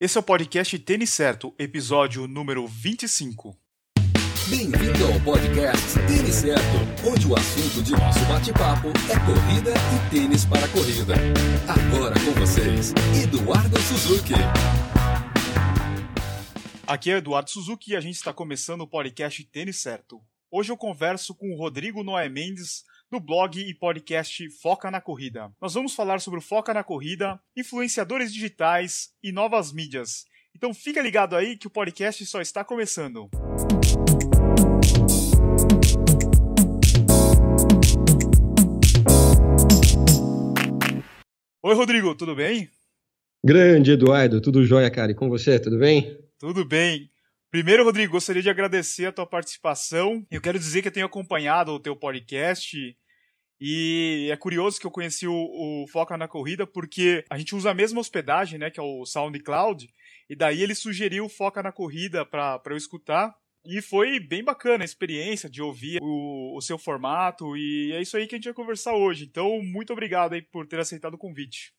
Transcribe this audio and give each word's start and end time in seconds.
Esse 0.00 0.18
é 0.18 0.20
o 0.20 0.24
podcast 0.24 0.76
Tênis 0.80 1.10
Certo, 1.10 1.54
episódio 1.56 2.26
número 2.26 2.66
25. 2.66 3.56
Bem-vindo 4.48 5.06
ao 5.06 5.20
podcast 5.20 5.94
Tênis 6.08 6.34
Certo, 6.34 7.08
onde 7.08 7.28
o 7.28 7.36
assunto 7.36 7.80
de 7.80 7.92
nosso 7.92 8.18
bate-papo 8.26 8.88
é 8.88 9.20
corrida 9.24 9.70
e 9.70 10.10
tênis 10.10 10.44
para 10.46 10.66
corrida. 10.66 11.14
Agora 11.68 12.14
com 12.24 12.32
vocês, 12.40 12.92
Eduardo 13.22 13.80
Suzuki. 13.82 14.34
Aqui 16.88 17.12
é 17.12 17.18
Eduardo 17.18 17.48
Suzuki 17.48 17.92
e 17.92 17.96
a 17.96 18.00
gente 18.00 18.16
está 18.16 18.32
começando 18.32 18.80
o 18.80 18.88
podcast 18.88 19.44
Tênis 19.44 19.80
Certo. 19.80 20.20
Hoje 20.50 20.72
eu 20.72 20.76
converso 20.76 21.36
com 21.36 21.52
o 21.52 21.56
Rodrigo 21.56 22.02
Noé 22.02 22.28
Mendes, 22.28 22.82
do 23.10 23.20
blog 23.20 23.60
e 23.60 23.74
podcast 23.74 24.48
Foca 24.60 24.90
na 24.90 25.00
Corrida. 25.00 25.50
Nós 25.60 25.74
vamos 25.74 25.94
falar 25.94 26.20
sobre 26.20 26.38
o 26.38 26.42
Foca 26.42 26.74
na 26.74 26.82
Corrida, 26.82 27.40
influenciadores 27.56 28.32
digitais 28.32 29.10
e 29.22 29.30
novas 29.30 29.72
mídias. 29.72 30.24
Então 30.54 30.72
fica 30.72 31.00
ligado 31.00 31.36
aí 31.36 31.56
que 31.56 31.66
o 31.66 31.70
podcast 31.70 32.24
só 32.26 32.40
está 32.40 32.64
começando. 32.64 33.28
Oi, 41.62 41.74
Rodrigo, 41.74 42.14
tudo 42.14 42.34
bem? 42.34 42.68
Grande 43.44 43.92
Eduardo, 43.92 44.40
tudo 44.40 44.64
jóia, 44.64 44.90
cara? 44.90 45.12
E 45.12 45.14
com 45.14 45.28
você, 45.28 45.58
tudo 45.58 45.78
bem? 45.78 46.18
Tudo 46.38 46.64
bem. 46.64 47.10
Primeiro, 47.54 47.84
Rodrigo, 47.84 48.14
gostaria 48.14 48.42
de 48.42 48.50
agradecer 48.50 49.06
a 49.06 49.12
tua 49.12 49.24
participação. 49.24 50.26
Eu 50.28 50.40
quero 50.40 50.58
dizer 50.58 50.82
que 50.82 50.88
eu 50.88 50.92
tenho 50.92 51.06
acompanhado 51.06 51.70
o 51.70 51.78
teu 51.78 51.94
podcast 51.94 52.76
e 53.60 54.28
é 54.28 54.36
curioso 54.36 54.80
que 54.80 54.84
eu 54.88 54.90
conheci 54.90 55.28
o, 55.28 55.32
o, 55.32 55.86
Foca 55.86 56.16
na 56.16 56.26
Corrida 56.26 56.66
porque 56.66 57.24
a 57.30 57.38
gente 57.38 57.54
usa 57.54 57.70
a 57.70 57.74
mesma 57.74 58.00
hospedagem, 58.00 58.58
né, 58.58 58.72
que 58.72 58.80
é 58.80 58.82
o 58.82 59.06
SoundCloud, 59.06 59.88
e 60.28 60.34
daí 60.34 60.64
ele 60.64 60.74
sugeriu 60.74 61.26
o 61.26 61.28
Foca 61.28 61.62
na 61.62 61.70
Corrida 61.70 62.26
para 62.26 62.60
eu 62.66 62.76
escutar. 62.76 63.32
E 63.64 63.80
foi 63.80 64.18
bem 64.18 64.42
bacana 64.42 64.82
a 64.82 64.84
experiência 64.84 65.48
de 65.48 65.62
ouvir 65.62 66.00
o, 66.02 66.56
o, 66.56 66.60
seu 66.60 66.76
formato, 66.76 67.56
e 67.56 67.92
é 67.92 68.02
isso 68.02 68.16
aí 68.16 68.26
que 68.26 68.34
a 68.34 68.38
gente 68.38 68.46
vai 68.46 68.54
conversar 68.54 68.96
hoje. 68.96 69.26
Então, 69.26 69.62
muito 69.62 69.92
obrigado 69.92 70.32
aí 70.32 70.42
por 70.42 70.66
ter 70.66 70.80
aceitado 70.80 71.14
o 71.14 71.18
convite. 71.18 71.72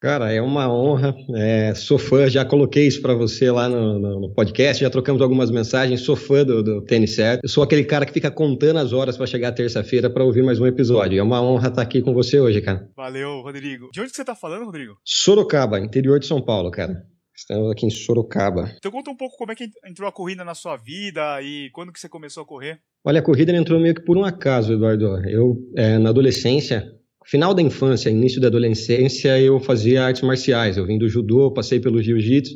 Cara, 0.00 0.32
é 0.32 0.40
uma 0.40 0.72
honra. 0.72 1.14
É, 1.36 1.74
sou 1.74 1.98
fã, 1.98 2.26
já 2.26 2.42
coloquei 2.42 2.86
isso 2.86 3.02
para 3.02 3.12
você 3.12 3.50
lá 3.50 3.68
no, 3.68 3.98
no, 3.98 4.20
no, 4.20 4.34
podcast, 4.34 4.82
já 4.82 4.88
trocamos 4.88 5.20
algumas 5.20 5.50
mensagens. 5.50 6.00
Sou 6.00 6.16
fã 6.16 6.42
do, 6.42 6.62
do 6.62 6.82
Tênis 6.82 7.14
Certo. 7.14 7.44
Eu 7.44 7.48
sou 7.50 7.62
aquele 7.62 7.84
cara 7.84 8.06
que 8.06 8.12
fica 8.12 8.30
contando 8.30 8.78
as 8.78 8.94
horas 8.94 9.18
para 9.18 9.26
chegar 9.26 9.52
terça-feira 9.52 10.08
para 10.08 10.24
ouvir 10.24 10.42
mais 10.42 10.58
um 10.58 10.66
episódio. 10.66 11.18
É 11.18 11.22
uma 11.22 11.42
honra 11.42 11.68
estar 11.68 11.82
aqui 11.82 12.00
com 12.00 12.14
você 12.14 12.40
hoje, 12.40 12.62
cara. 12.62 12.88
Valeu, 12.96 13.42
Rodrigo. 13.42 13.90
De 13.92 14.00
onde 14.00 14.10
você 14.10 14.24
tá 14.24 14.34
falando, 14.34 14.64
Rodrigo? 14.64 14.94
Sorocaba, 15.04 15.78
interior 15.78 16.18
de 16.18 16.26
São 16.26 16.40
Paulo, 16.40 16.70
cara. 16.70 17.04
Estamos 17.36 17.70
aqui 17.70 17.84
em 17.84 17.90
Sorocaba. 17.90 18.72
Então 18.78 18.90
conta 18.90 19.10
um 19.10 19.16
pouco 19.16 19.36
como 19.36 19.52
é 19.52 19.54
que 19.54 19.68
entrou 19.84 20.08
a 20.08 20.12
corrida 20.12 20.42
na 20.44 20.54
sua 20.54 20.78
vida 20.78 21.42
e 21.42 21.68
quando 21.74 21.92
que 21.92 22.00
você 22.00 22.08
começou 22.08 22.42
a 22.42 22.46
correr? 22.46 22.80
Olha, 23.04 23.20
a 23.20 23.22
corrida 23.22 23.54
entrou 23.54 23.78
meio 23.78 23.94
que 23.94 24.04
por 24.04 24.16
um 24.16 24.24
acaso, 24.24 24.72
Eduardo. 24.72 25.26
Eu, 25.28 25.56
é, 25.76 25.98
na 25.98 26.08
adolescência, 26.08 26.90
Final 27.24 27.54
da 27.54 27.62
infância, 27.62 28.10
início 28.10 28.40
da 28.40 28.48
adolescência, 28.48 29.40
eu 29.40 29.60
fazia 29.60 30.04
artes 30.04 30.22
marciais. 30.22 30.76
Eu 30.76 30.86
vim 30.86 30.98
do 30.98 31.08
judô, 31.08 31.52
passei 31.52 31.78
pelo 31.78 32.02
jiu-jitsu. 32.02 32.54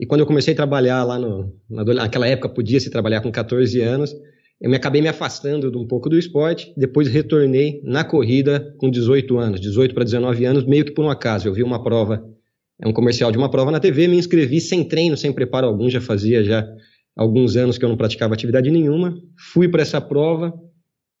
E 0.00 0.06
quando 0.06 0.20
eu 0.20 0.26
comecei 0.26 0.52
a 0.52 0.56
trabalhar 0.56 1.04
lá 1.04 1.18
no, 1.18 1.54
naquela 1.68 2.26
época 2.26 2.48
podia 2.48 2.80
se 2.80 2.90
trabalhar 2.90 3.20
com 3.20 3.30
14 3.30 3.80
anos, 3.80 4.12
eu 4.60 4.70
me 4.70 4.76
acabei 4.76 5.00
me 5.00 5.08
afastando 5.08 5.70
um 5.78 5.86
pouco 5.86 6.08
do 6.08 6.18
esporte, 6.18 6.72
depois 6.76 7.08
retornei 7.08 7.80
na 7.84 8.02
corrida 8.02 8.74
com 8.78 8.90
18 8.90 9.38
anos, 9.38 9.60
18 9.60 9.94
para 9.94 10.04
19 10.04 10.44
anos, 10.44 10.64
meio 10.64 10.84
que 10.84 10.92
por 10.92 11.04
um 11.04 11.10
acaso. 11.10 11.46
Eu 11.46 11.52
vi 11.52 11.62
uma 11.62 11.82
prova, 11.82 12.24
é 12.80 12.88
um 12.88 12.92
comercial 12.92 13.30
de 13.30 13.38
uma 13.38 13.50
prova 13.50 13.70
na 13.70 13.78
TV, 13.78 14.08
me 14.08 14.16
inscrevi 14.16 14.60
sem 14.60 14.82
treino, 14.82 15.16
sem 15.16 15.32
preparo 15.32 15.66
algum, 15.66 15.88
já 15.88 16.00
fazia 16.00 16.42
já 16.42 16.66
alguns 17.16 17.56
anos 17.56 17.78
que 17.78 17.84
eu 17.84 17.88
não 17.88 17.96
praticava 17.96 18.34
atividade 18.34 18.70
nenhuma. 18.70 19.16
Fui 19.52 19.68
para 19.68 19.82
essa 19.82 20.00
prova, 20.00 20.52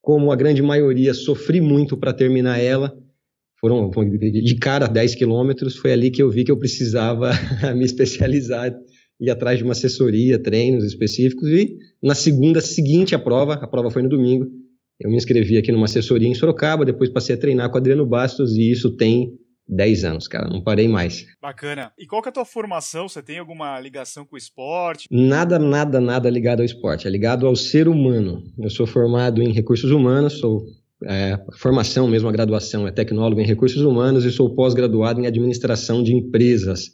como 0.04 0.30
a 0.30 0.36
grande 0.36 0.62
maioria, 0.62 1.14
sofri 1.14 1.62
muito 1.62 1.96
para 1.96 2.12
terminar 2.12 2.60
ela. 2.60 2.94
Foram 3.58 3.90
de 3.90 4.54
cara 4.56 4.86
10 4.86 5.14
quilômetros. 5.14 5.76
Foi 5.76 5.92
ali 5.92 6.10
que 6.10 6.22
eu 6.22 6.30
vi 6.30 6.44
que 6.44 6.52
eu 6.52 6.58
precisava 6.58 7.30
me 7.74 7.84
especializar, 7.84 8.70
ir 9.18 9.30
atrás 9.30 9.56
de 9.56 9.64
uma 9.64 9.72
assessoria, 9.72 10.38
treinos 10.38 10.84
específicos. 10.84 11.48
E 11.48 11.78
na 12.02 12.14
segunda 12.14 12.60
seguinte 12.60 13.14
à 13.14 13.18
prova, 13.18 13.54
a 13.54 13.66
prova 13.66 13.90
foi 13.90 14.02
no 14.02 14.10
domingo, 14.10 14.46
eu 15.00 15.10
me 15.10 15.16
inscrevi 15.16 15.56
aqui 15.56 15.72
numa 15.72 15.86
assessoria 15.86 16.28
em 16.28 16.34
Sorocaba. 16.34 16.84
Depois 16.84 17.08
passei 17.08 17.34
a 17.34 17.38
treinar 17.38 17.70
com 17.70 17.78
Adriano 17.78 18.06
Bastos 18.06 18.52
e 18.52 18.70
isso 18.70 18.94
tem 18.96 19.32
10 19.68 20.04
anos, 20.04 20.28
cara, 20.28 20.48
não 20.48 20.62
parei 20.62 20.88
mais. 20.88 21.26
Bacana. 21.40 21.92
E 21.98 22.06
qual 22.06 22.20
que 22.20 22.28
é 22.28 22.30
a 22.30 22.32
tua 22.32 22.44
formação? 22.44 23.08
Você 23.08 23.22
tem 23.22 23.38
alguma 23.38 23.80
ligação 23.80 24.24
com 24.24 24.34
o 24.34 24.38
esporte? 24.38 25.08
Nada, 25.10 25.58
nada, 25.58 26.00
nada 26.00 26.28
ligado 26.28 26.60
ao 26.60 26.66
esporte. 26.66 27.06
É 27.06 27.10
ligado 27.10 27.46
ao 27.46 27.56
ser 27.56 27.88
humano. 27.88 28.42
Eu 28.58 28.70
sou 28.70 28.86
formado 28.86 29.42
em 29.42 29.52
recursos 29.52 29.90
humanos, 29.90 30.38
sou 30.38 30.64
é, 31.06 31.38
formação 31.58 32.08
mesmo, 32.08 32.28
a 32.28 32.32
graduação 32.32 32.86
é 32.86 32.90
tecnólogo 32.90 33.40
em 33.40 33.46
recursos 33.46 33.82
humanos 33.82 34.24
e 34.24 34.30
sou 34.30 34.54
pós-graduado 34.54 35.20
em 35.20 35.26
administração 35.26 36.02
de 36.02 36.14
empresas. 36.14 36.90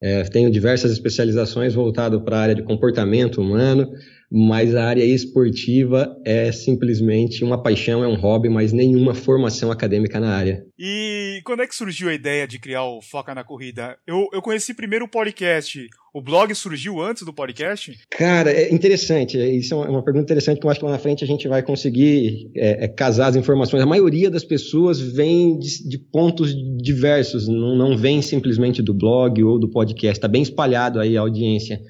É, 0.00 0.22
tenho 0.24 0.50
diversas 0.50 0.92
especializações 0.92 1.74
voltadas 1.74 2.22
para 2.22 2.36
a 2.36 2.40
área 2.40 2.54
de 2.54 2.62
comportamento 2.62 3.40
humano, 3.40 3.90
mas 4.30 4.74
a 4.74 4.84
área 4.84 5.04
esportiva 5.04 6.14
é 6.24 6.52
simplesmente 6.52 7.42
uma 7.42 7.60
paixão, 7.60 8.04
é 8.04 8.06
um 8.06 8.14
hobby, 8.14 8.48
mas 8.48 8.72
nenhuma 8.72 9.14
formação 9.14 9.72
acadêmica 9.72 10.20
na 10.20 10.30
área. 10.30 10.62
E 10.78 11.17
quando 11.48 11.62
é 11.62 11.66
que 11.66 11.74
surgiu 11.74 12.10
a 12.10 12.12
ideia 12.12 12.46
de 12.46 12.58
criar 12.58 12.84
o 12.84 13.00
Foca 13.00 13.34
na 13.34 13.42
Corrida? 13.42 13.96
Eu, 14.06 14.28
eu 14.34 14.42
conheci 14.42 14.74
primeiro 14.74 15.06
o 15.06 15.08
podcast. 15.08 15.88
O 16.12 16.20
blog 16.20 16.54
surgiu 16.54 17.00
antes 17.00 17.22
do 17.22 17.32
podcast? 17.32 17.98
Cara, 18.10 18.52
é 18.52 18.70
interessante. 18.70 19.38
Isso 19.38 19.72
é 19.72 19.88
uma 19.88 20.04
pergunta 20.04 20.24
interessante 20.24 20.60
que 20.60 20.66
eu 20.66 20.70
acho 20.70 20.78
que 20.78 20.84
lá 20.84 20.92
na 20.92 20.98
frente 20.98 21.24
a 21.24 21.26
gente 21.26 21.48
vai 21.48 21.62
conseguir 21.62 22.50
é, 22.54 22.84
é, 22.84 22.88
casar 22.88 23.28
as 23.28 23.36
informações. 23.36 23.82
A 23.82 23.86
maioria 23.86 24.30
das 24.30 24.44
pessoas 24.44 25.00
vem 25.00 25.58
de, 25.58 25.88
de 25.88 25.96
pontos 25.96 26.54
diversos, 26.76 27.48
não, 27.48 27.74
não 27.74 27.96
vem 27.96 28.20
simplesmente 28.20 28.82
do 28.82 28.92
blog 28.92 29.42
ou 29.42 29.58
do 29.58 29.70
podcast. 29.70 30.18
Está 30.18 30.28
bem 30.28 30.42
espalhado 30.42 31.00
aí 31.00 31.16
a 31.16 31.22
audiência. 31.22 31.80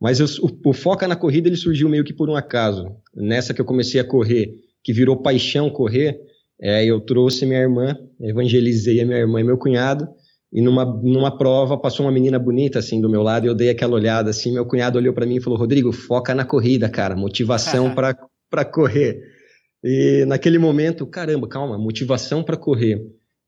Mas 0.00 0.20
eu, 0.20 0.26
o, 0.42 0.70
o 0.70 0.72
Foca 0.72 1.08
na 1.08 1.16
Corrida 1.16 1.48
ele 1.48 1.56
surgiu 1.56 1.88
meio 1.88 2.04
que 2.04 2.14
por 2.14 2.30
um 2.30 2.36
acaso. 2.36 2.86
Nessa 3.16 3.52
que 3.52 3.60
eu 3.60 3.66
comecei 3.66 4.00
a 4.00 4.04
correr, 4.04 4.54
que 4.80 4.92
virou 4.92 5.20
paixão 5.20 5.68
correr, 5.68 6.20
é, 6.60 6.84
eu 6.84 7.00
trouxe 7.00 7.46
minha 7.46 7.60
irmã, 7.60 7.96
evangelizei 8.20 9.00
a 9.00 9.06
minha 9.06 9.18
irmã 9.18 9.40
e 9.40 9.44
meu 9.44 9.58
cunhado, 9.58 10.08
e 10.52 10.62
numa, 10.62 10.84
numa 10.84 11.36
prova 11.36 11.78
passou 11.78 12.06
uma 12.06 12.12
menina 12.12 12.38
bonita 12.38 12.78
assim 12.78 13.00
do 13.00 13.08
meu 13.08 13.22
lado, 13.22 13.46
e 13.46 13.48
eu 13.48 13.54
dei 13.54 13.70
aquela 13.70 13.94
olhada 13.94 14.30
assim, 14.30 14.52
meu 14.52 14.66
cunhado 14.66 14.98
olhou 14.98 15.12
para 15.12 15.26
mim 15.26 15.36
e 15.36 15.42
falou: 15.42 15.58
"Rodrigo, 15.58 15.92
foca 15.92 16.34
na 16.34 16.44
corrida, 16.44 16.88
cara, 16.88 17.14
motivação 17.14 17.94
para 17.94 18.64
correr". 18.64 19.20
E 19.84 20.24
naquele 20.26 20.58
momento, 20.58 21.06
caramba, 21.06 21.46
calma, 21.46 21.78
motivação 21.78 22.42
para 22.42 22.56
correr. 22.56 23.00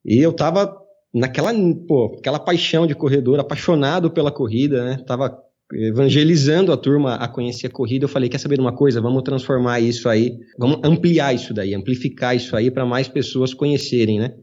E 0.05 0.19
eu 0.19 0.33
tava 0.33 0.77
naquela, 1.13 1.53
pô, 1.89 2.17
aquela 2.19 2.39
paixão 2.39 2.87
de 2.87 2.95
corredor, 2.95 3.41
apaixonado 3.41 4.11
pela 4.11 4.31
corrida, 4.31 4.85
né? 4.85 5.03
Tava 5.07 5.37
evangelizando 5.73 6.73
a 6.73 6.77
turma 6.77 7.15
a 7.15 7.29
conhecer 7.29 7.69
a 7.69 7.71
corrida, 7.71 8.05
eu 8.05 8.09
falei, 8.09 8.29
quer 8.29 8.39
saber 8.39 8.57
de 8.57 8.61
uma 8.61 8.75
coisa? 8.75 9.01
Vamos 9.01 9.23
transformar 9.23 9.81
isso 9.81 10.09
aí, 10.09 10.39
vamos 10.59 10.81
ampliar 10.83 11.35
isso 11.35 11.55
daí, 11.55 11.75
amplificar 11.75 12.35
isso 12.35 12.57
aí 12.57 12.71
para 12.71 12.85
mais 12.85 13.09
pessoas 13.09 13.55
conhecerem, 13.55 14.19
né? 14.19 14.35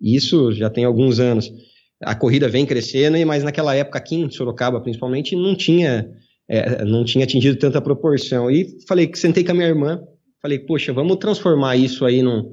Isso 0.00 0.52
já 0.52 0.68
tem 0.68 0.84
alguns 0.84 1.18
anos. 1.18 1.50
A 2.02 2.14
corrida 2.14 2.48
vem 2.48 2.66
crescendo, 2.66 3.16
mas 3.26 3.42
naquela 3.42 3.74
época 3.74 3.98
aqui 3.98 4.16
em 4.16 4.30
Sorocaba, 4.30 4.80
principalmente, 4.80 5.34
não 5.34 5.56
tinha, 5.56 6.10
é, 6.48 6.84
não 6.84 7.04
tinha 7.04 7.24
atingido 7.24 7.58
tanta 7.58 7.80
proporção. 7.80 8.50
E 8.50 8.78
falei, 8.86 9.10
sentei 9.14 9.42
com 9.42 9.52
a 9.52 9.54
minha 9.54 9.68
irmã, 9.68 10.02
falei, 10.42 10.58
poxa, 10.58 10.92
vamos 10.92 11.16
transformar 11.16 11.76
isso 11.76 12.04
aí 12.04 12.22
numa 12.22 12.44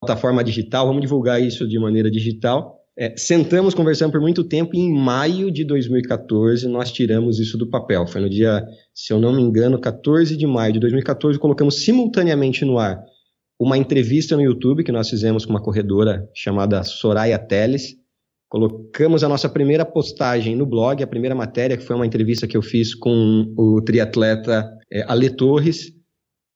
plataforma 0.00 0.42
digital, 0.42 0.86
vamos 0.86 1.02
divulgar 1.02 1.42
isso 1.42 1.68
de 1.68 1.78
maneira 1.78 2.10
digital. 2.10 2.83
É, 2.96 3.16
sentamos, 3.16 3.74
conversando 3.74 4.12
por 4.12 4.20
muito 4.20 4.44
tempo 4.44 4.74
e 4.74 4.78
em 4.78 4.94
maio 4.94 5.50
de 5.50 5.64
2014 5.64 6.68
nós 6.68 6.92
tiramos 6.92 7.40
isso 7.40 7.58
do 7.58 7.68
papel. 7.68 8.06
Foi 8.06 8.20
no 8.20 8.30
dia, 8.30 8.64
se 8.94 9.12
eu 9.12 9.18
não 9.18 9.34
me 9.34 9.42
engano, 9.42 9.80
14 9.80 10.36
de 10.36 10.46
maio 10.46 10.74
de 10.74 10.80
2014, 10.80 11.38
colocamos 11.38 11.84
simultaneamente 11.84 12.64
no 12.64 12.78
ar 12.78 13.02
uma 13.58 13.78
entrevista 13.78 14.36
no 14.36 14.42
YouTube 14.42 14.84
que 14.84 14.92
nós 14.92 15.08
fizemos 15.08 15.44
com 15.44 15.50
uma 15.50 15.62
corredora 15.62 16.28
chamada 16.34 16.82
Soraya 16.82 17.38
Teles. 17.38 17.96
Colocamos 18.48 19.24
a 19.24 19.28
nossa 19.28 19.48
primeira 19.48 19.84
postagem 19.84 20.54
no 20.54 20.66
blog, 20.66 21.02
a 21.02 21.06
primeira 21.06 21.34
matéria, 21.34 21.76
que 21.76 21.82
foi 21.82 21.96
uma 21.96 22.06
entrevista 22.06 22.46
que 22.46 22.56
eu 22.56 22.62
fiz 22.62 22.94
com 22.94 23.52
o 23.56 23.82
triatleta 23.82 24.70
é, 24.92 25.02
Ale 25.08 25.30
Torres, 25.30 25.93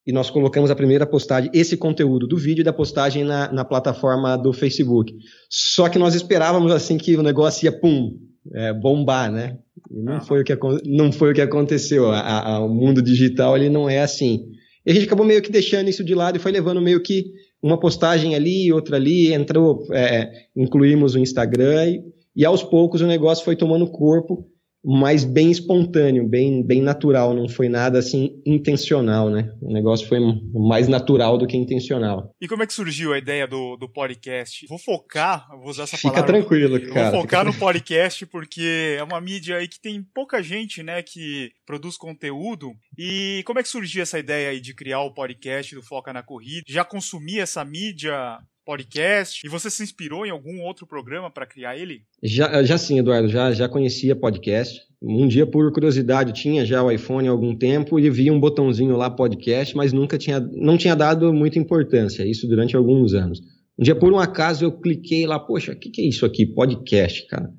e 0.09 0.13
nós 0.13 0.31
colocamos 0.31 0.71
a 0.71 0.75
primeira 0.75 1.07
postagem, 1.07 1.51
esse 1.53 1.77
conteúdo 1.77 2.27
do 2.27 2.35
vídeo 2.35 2.65
da 2.65 2.73
postagem 2.73 3.25
na, 3.25 3.53
na 3.53 3.63
plataforma 3.63 4.39
do 4.39 4.55
Facebook. 4.55 5.15
Só 5.51 5.87
que 5.91 5.99
nós 5.99 6.15
esperávamos 6.15 6.73
assim 6.73 6.97
que 6.97 7.15
o 7.15 7.23
negócio 7.23 7.67
ia 7.67 7.79
pum, 7.79 8.17
é, 8.55 8.73
bombar, 8.73 9.31
né? 9.31 9.59
E 9.91 10.01
não, 10.01 10.19
foi 10.23 10.41
o 10.41 10.45
que, 10.45 10.59
não 10.87 11.13
foi 11.13 11.31
o 11.31 11.35
que 11.35 11.43
aconteceu. 11.43 12.11
A, 12.11 12.55
a, 12.55 12.65
o 12.65 12.71
mundo 12.71 13.03
digital 13.03 13.55
ele 13.55 13.69
não 13.69 13.87
é 13.87 14.01
assim. 14.01 14.47
E 14.87 14.91
a 14.91 14.95
gente 14.95 15.05
acabou 15.05 15.27
meio 15.27 15.43
que 15.43 15.53
deixando 15.53 15.91
isso 15.91 16.03
de 16.03 16.15
lado 16.15 16.37
e 16.37 16.41
foi 16.41 16.53
levando 16.53 16.81
meio 16.81 17.03
que 17.03 17.27
uma 17.63 17.79
postagem 17.79 18.35
ali, 18.35 18.73
outra 18.73 18.97
ali, 18.97 19.35
entrou, 19.35 19.87
é, 19.93 20.31
incluímos 20.57 21.17
o 21.17 21.19
Instagram 21.19 21.87
e, 21.87 22.01
e 22.35 22.47
aos 22.47 22.63
poucos 22.63 23.03
o 23.03 23.07
negócio 23.07 23.45
foi 23.45 23.57
tomando 23.57 23.91
corpo 23.91 24.49
mas 24.90 25.23
bem 25.23 25.50
espontâneo, 25.50 26.26
bem, 26.26 26.67
bem 26.67 26.81
natural, 26.81 27.35
não 27.35 27.46
foi 27.46 27.69
nada 27.69 27.99
assim 27.99 28.40
intencional, 28.46 29.29
né? 29.29 29.52
O 29.61 29.70
negócio 29.70 30.08
foi 30.08 30.19
mais 30.55 30.88
natural 30.88 31.37
do 31.37 31.46
que 31.46 31.58
intencional. 31.58 32.35
E 32.40 32.49
como 32.49 32.62
é 32.62 32.67
que 32.67 32.73
surgiu 32.73 33.12
a 33.12 33.19
ideia 33.19 33.46
do, 33.46 33.76
do 33.76 33.87
podcast? 33.87 34.67
Vou 34.67 34.79
focar, 34.79 35.46
vou 35.58 35.69
usar 35.69 35.82
essa 35.82 35.99
Fica 35.99 36.14
palavra. 36.14 36.38
Fica 36.38 36.40
tranquilo, 36.40 36.94
cara. 36.94 37.11
Vou 37.11 37.20
focar 37.20 37.44
no 37.44 37.52
podcast 37.52 38.25
porque 38.25 38.96
é 38.99 39.02
uma 39.05 39.20
mídia 39.20 39.58
aí 39.58 39.69
que 39.69 39.79
tem 39.79 40.02
pouca 40.14 40.43
gente, 40.43 40.82
né, 40.82 41.02
que 41.02 41.50
produz 41.67 41.99
conteúdo. 41.99 42.73
E 42.96 43.43
como 43.44 43.58
é 43.58 43.62
que 43.62 43.69
surgiu 43.69 44.02
essa 44.02 44.19
ideia 44.19 44.49
aí 44.49 44.61
de 44.61 44.75
criar 44.75 45.02
o 45.02 45.12
podcast 45.12 45.75
do 45.75 45.82
Foca 45.82 46.14
na 46.14 46.23
Corrida? 46.23 46.64
Já 46.67 46.82
consumia 46.82 47.43
essa 47.43 47.62
mídia 47.62 48.38
podcast? 48.69 49.47
E 49.47 49.49
você 49.49 49.70
se 49.70 49.82
inspirou 49.82 50.26
em 50.26 50.31
algum 50.31 50.61
outro 50.61 50.87
programa 50.87 51.31
para 51.31 51.47
criar 51.47 51.79
ele? 51.79 52.03
Já, 52.23 52.62
já 52.62 52.76
sim, 52.76 52.99
Eduardo, 52.99 53.26
já, 53.26 53.50
já 53.50 53.67
conhecia 53.67 54.15
podcast. 54.15 54.79
Um 55.00 55.26
dia, 55.26 55.47
por 55.47 55.73
curiosidade, 55.73 56.35
tinha 56.35 56.67
já 56.67 56.82
o 56.82 56.91
iPhone 56.91 57.26
há 57.26 57.31
algum 57.31 57.56
tempo 57.56 57.99
e 57.99 58.11
vi 58.11 58.31
um 58.31 58.38
botãozinho 58.38 58.94
lá, 58.94 59.09
podcast, 59.09 59.75
mas 59.75 59.94
nunca 59.94 60.19
tinha, 60.19 60.38
não 60.38 60.76
tinha 60.76 60.94
dado 60.94 61.32
muita 61.32 61.59
importância, 61.59 62.26
isso 62.26 62.47
durante 62.47 62.76
alguns 62.76 63.15
anos. 63.15 63.41
Um 63.79 63.85
dia, 63.85 63.94
por 63.94 64.12
um 64.12 64.19
acaso, 64.19 64.67
eu 64.67 64.73
cliquei 64.73 65.26
lá, 65.26 65.41
poxa, 65.41 65.73
o 65.73 65.76
que, 65.76 65.88
que 65.88 66.03
é 66.03 66.05
isso 66.06 66.26
aqui? 66.26 66.44
Podcast, 66.44 67.26
cara. 67.26 67.50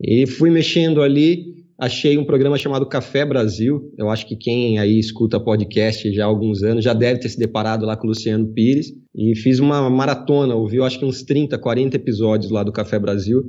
E 0.00 0.26
fui 0.26 0.48
mexendo 0.48 1.02
ali, 1.02 1.44
achei 1.78 2.18
um 2.18 2.24
programa 2.24 2.58
chamado 2.58 2.86
Café 2.86 3.24
Brasil. 3.24 3.92
Eu 3.96 4.10
acho 4.10 4.26
que 4.26 4.36
quem 4.36 4.78
aí 4.78 4.98
escuta 4.98 5.38
podcast 5.38 6.12
já 6.12 6.24
há 6.24 6.26
alguns 6.26 6.62
anos 6.62 6.84
já 6.84 6.92
deve 6.92 7.20
ter 7.20 7.28
se 7.28 7.38
deparado 7.38 7.86
lá 7.86 7.96
com 7.96 8.06
o 8.06 8.10
Luciano 8.10 8.52
Pires. 8.52 8.88
E 9.14 9.36
fiz 9.36 9.60
uma 9.60 9.88
maratona, 9.88 10.56
ouvi 10.56 10.80
acho 10.80 10.98
que 10.98 11.04
uns 11.04 11.22
30, 11.22 11.56
40 11.56 11.96
episódios 11.96 12.50
lá 12.50 12.64
do 12.64 12.72
Café 12.72 12.98
Brasil. 12.98 13.44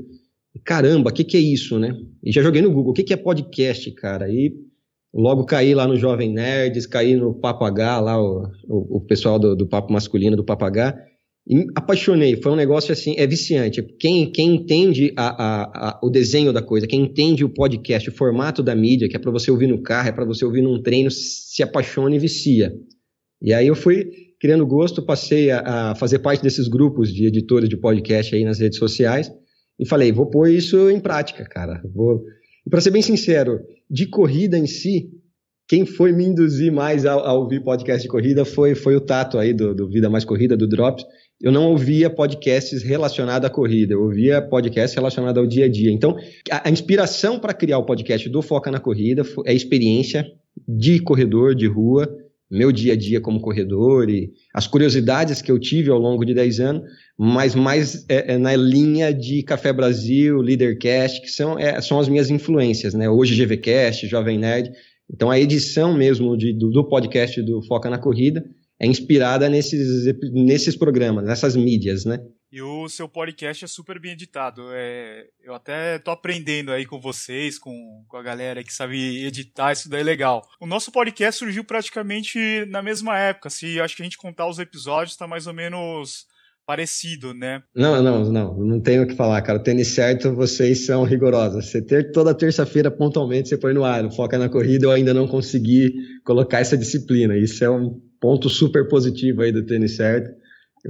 E, 0.55 0.59
caramba, 0.59 1.09
o 1.09 1.13
que, 1.13 1.23
que 1.23 1.37
é 1.37 1.39
isso, 1.39 1.79
né? 1.79 1.95
E 2.23 2.31
já 2.31 2.41
joguei 2.41 2.61
no 2.61 2.71
Google, 2.71 2.91
o 2.91 2.93
que, 2.93 3.03
que 3.03 3.13
é 3.13 3.17
podcast, 3.17 3.89
cara? 3.91 4.29
E 4.29 4.53
logo 5.13 5.45
caí 5.45 5.73
lá 5.73 5.87
no 5.87 5.95
Jovem 5.95 6.31
Nerds, 6.31 6.85
caí 6.85 7.15
no 7.15 7.33
Papo 7.33 7.65
H, 7.65 7.99
lá 7.99 8.21
o, 8.21 8.43
o, 8.67 8.97
o 8.97 9.01
pessoal 9.01 9.39
do, 9.39 9.55
do 9.55 9.67
Papo 9.67 9.91
Masculino, 9.91 10.37
do 10.37 10.43
Papo 10.43 10.65
H. 10.65 10.95
E 11.49 11.65
apaixonei, 11.73 12.39
foi 12.39 12.51
um 12.51 12.55
negócio 12.55 12.91
assim, 12.91 13.15
é 13.17 13.25
viciante. 13.25 13.81
Quem, 13.99 14.31
quem 14.31 14.53
entende 14.53 15.11
a, 15.17 15.29
a, 15.29 15.89
a, 15.89 15.99
o 16.03 16.09
desenho 16.09 16.53
da 16.53 16.61
coisa, 16.61 16.85
quem 16.85 17.01
entende 17.01 17.43
o 17.43 17.49
podcast, 17.49 18.07
o 18.07 18.13
formato 18.13 18.61
da 18.61 18.75
mídia, 18.75 19.09
que 19.09 19.15
é 19.15 19.19
para 19.19 19.31
você 19.31 19.49
ouvir 19.49 19.65
no 19.65 19.81
carro, 19.81 20.09
é 20.09 20.11
para 20.11 20.25
você 20.25 20.45
ouvir 20.45 20.61
num 20.61 20.79
treino, 20.79 21.09
se 21.09 21.63
apaixona 21.63 22.15
e 22.15 22.19
vicia. 22.19 22.71
E 23.41 23.51
aí 23.51 23.65
eu 23.65 23.75
fui 23.75 24.11
criando 24.39 24.63
gosto, 24.65 25.01
passei 25.01 25.49
a, 25.49 25.91
a 25.91 25.95
fazer 25.95 26.19
parte 26.19 26.43
desses 26.43 26.67
grupos 26.67 27.11
de 27.11 27.25
editores 27.25 27.67
de 27.67 27.77
podcast 27.77 28.35
aí 28.35 28.43
nas 28.43 28.59
redes 28.59 28.77
sociais 28.77 29.31
e 29.79 29.87
falei, 29.87 30.11
vou 30.11 30.29
pôr 30.29 30.51
isso 30.51 30.87
em 30.89 30.99
prática, 30.99 31.43
cara. 31.45 31.81
Vou... 31.95 32.23
E 32.65 32.69
para 32.69 32.79
ser 32.79 32.91
bem 32.91 33.01
sincero, 33.01 33.59
de 33.89 34.05
corrida 34.05 34.55
em 34.55 34.67
si, 34.67 35.09
quem 35.67 35.83
foi 35.85 36.11
me 36.11 36.25
induzir 36.25 36.71
mais 36.71 37.05
a, 37.07 37.13
a, 37.13 37.33
ouvir 37.33 37.63
podcast 37.63 38.03
de 38.03 38.09
corrida 38.09 38.45
foi, 38.45 38.75
foi 38.75 38.95
o 38.95 39.01
Tato 39.01 39.37
aí 39.37 39.53
do, 39.53 39.73
do 39.73 39.89
Vida 39.89 40.09
Mais 40.09 40.23
Corrida, 40.23 40.55
do 40.55 40.67
Drops 40.67 41.05
eu 41.41 41.51
não 41.51 41.69
ouvia 41.69 42.09
podcasts 42.09 42.83
relacionados 42.83 43.45
à 43.45 43.49
corrida, 43.49 43.93
eu 43.93 44.03
ouvia 44.03 44.41
podcasts 44.41 44.93
relacionados 44.93 45.41
ao 45.41 45.47
dia 45.47 45.65
a 45.65 45.69
dia. 45.69 45.91
Então, 45.91 46.17
a, 46.51 46.67
a 46.67 46.71
inspiração 46.71 47.39
para 47.39 47.53
criar 47.53 47.77
o 47.77 47.85
podcast 47.85 48.27
do 48.27 48.41
Foca 48.41 48.69
na 48.69 48.79
Corrida 48.79 49.23
é 49.45 49.51
a 49.51 49.53
experiência 49.53 50.29
de 50.67 50.99
corredor 50.99 51.55
de 51.55 51.65
rua, 51.65 52.13
meu 52.51 52.71
dia 52.71 52.93
a 52.93 52.95
dia 52.95 53.21
como 53.21 53.39
corredor 53.39 54.09
e 54.09 54.33
as 54.53 54.67
curiosidades 54.67 55.41
que 55.41 55.51
eu 55.51 55.59
tive 55.59 55.89
ao 55.91 55.99
longo 55.99 56.25
de 56.25 56.33
10 56.33 56.59
anos, 56.59 56.83
mas 57.17 57.55
mais 57.55 58.05
é, 58.09 58.33
é 58.33 58.37
na 58.37 58.55
linha 58.55 59.13
de 59.13 59.43
Café 59.43 59.71
Brasil, 59.71 60.41
Leadercast, 60.41 61.21
que 61.21 61.29
são, 61.29 61.57
é, 61.57 61.79
são 61.79 61.99
as 61.99 62.09
minhas 62.09 62.29
influências, 62.29 62.93
né? 62.93 63.09
Hoje 63.09 63.35
GVCast, 63.35 64.07
Jovem 64.07 64.39
Nerd. 64.39 64.71
Então, 65.11 65.31
a 65.31 65.39
edição 65.39 65.93
mesmo 65.93 66.35
de, 66.35 66.53
do, 66.53 66.69
do 66.69 66.83
podcast 66.83 67.41
do 67.41 67.61
Foca 67.63 67.89
na 67.89 67.97
Corrida 67.97 68.43
é 68.79 68.87
inspirada 68.87 69.49
nesses, 69.49 70.05
nesses 70.31 70.75
programas, 70.75 71.25
nessas 71.25 71.55
mídias, 71.55 72.05
né? 72.05 72.19
E 72.51 72.61
o 72.63 72.89
seu 72.89 73.07
podcast 73.07 73.63
é 73.63 73.67
super 73.67 73.99
bem 73.99 74.13
editado. 74.13 74.63
É, 74.71 75.27
eu 75.43 75.53
até 75.53 75.99
tô 75.99 76.09
aprendendo 76.09 76.71
aí 76.71 76.83
com 76.83 76.99
vocês, 76.99 77.59
com, 77.59 78.03
com 78.07 78.17
a 78.17 78.23
galera 78.23 78.63
que 78.63 78.73
sabe 78.73 79.23
editar, 79.23 79.71
isso 79.71 79.87
daí 79.87 80.01
é 80.01 80.03
legal. 80.03 80.47
O 80.59 80.65
nosso 80.65 80.91
podcast 80.91 81.37
surgiu 81.37 81.63
praticamente 81.63 82.65
na 82.69 82.81
mesma 82.81 83.19
época. 83.19 83.51
Se 83.51 83.79
acho 83.79 83.95
que 83.95 84.01
a 84.01 84.05
gente 84.05 84.17
contar 84.17 84.47
os 84.47 84.57
episódios, 84.57 85.15
tá 85.15 85.27
mais 85.27 85.45
ou 85.45 85.53
menos 85.53 86.25
parecido, 86.69 87.33
né? 87.33 87.63
Não, 87.75 87.99
não, 88.03 88.31
não, 88.31 88.55
não 88.55 88.79
tenho 88.79 89.01
o 89.01 89.07
que 89.07 89.15
falar, 89.15 89.41
cara. 89.41 89.57
O 89.57 89.63
tênis 89.63 89.87
certo, 89.87 90.35
vocês 90.35 90.85
são 90.85 91.03
rigorosos. 91.03 91.65
Você 91.65 91.81
ter 91.81 92.11
toda 92.11 92.31
terça-feira 92.31 92.91
pontualmente 92.91 93.49
você 93.49 93.57
põe 93.57 93.73
no 93.73 93.83
ar, 93.83 94.07
foca 94.11 94.37
na 94.37 94.47
corrida, 94.47 94.85
eu 94.85 94.91
ainda 94.91 95.11
não 95.11 95.27
consegui 95.27 95.91
colocar 96.23 96.59
essa 96.59 96.77
disciplina. 96.77 97.35
Isso 97.35 97.63
é 97.63 97.69
um 97.71 97.99
ponto 98.21 98.47
super 98.51 98.87
positivo 98.87 99.41
aí 99.41 99.51
do 99.51 99.65
tênis 99.65 99.95
certo. 99.95 100.29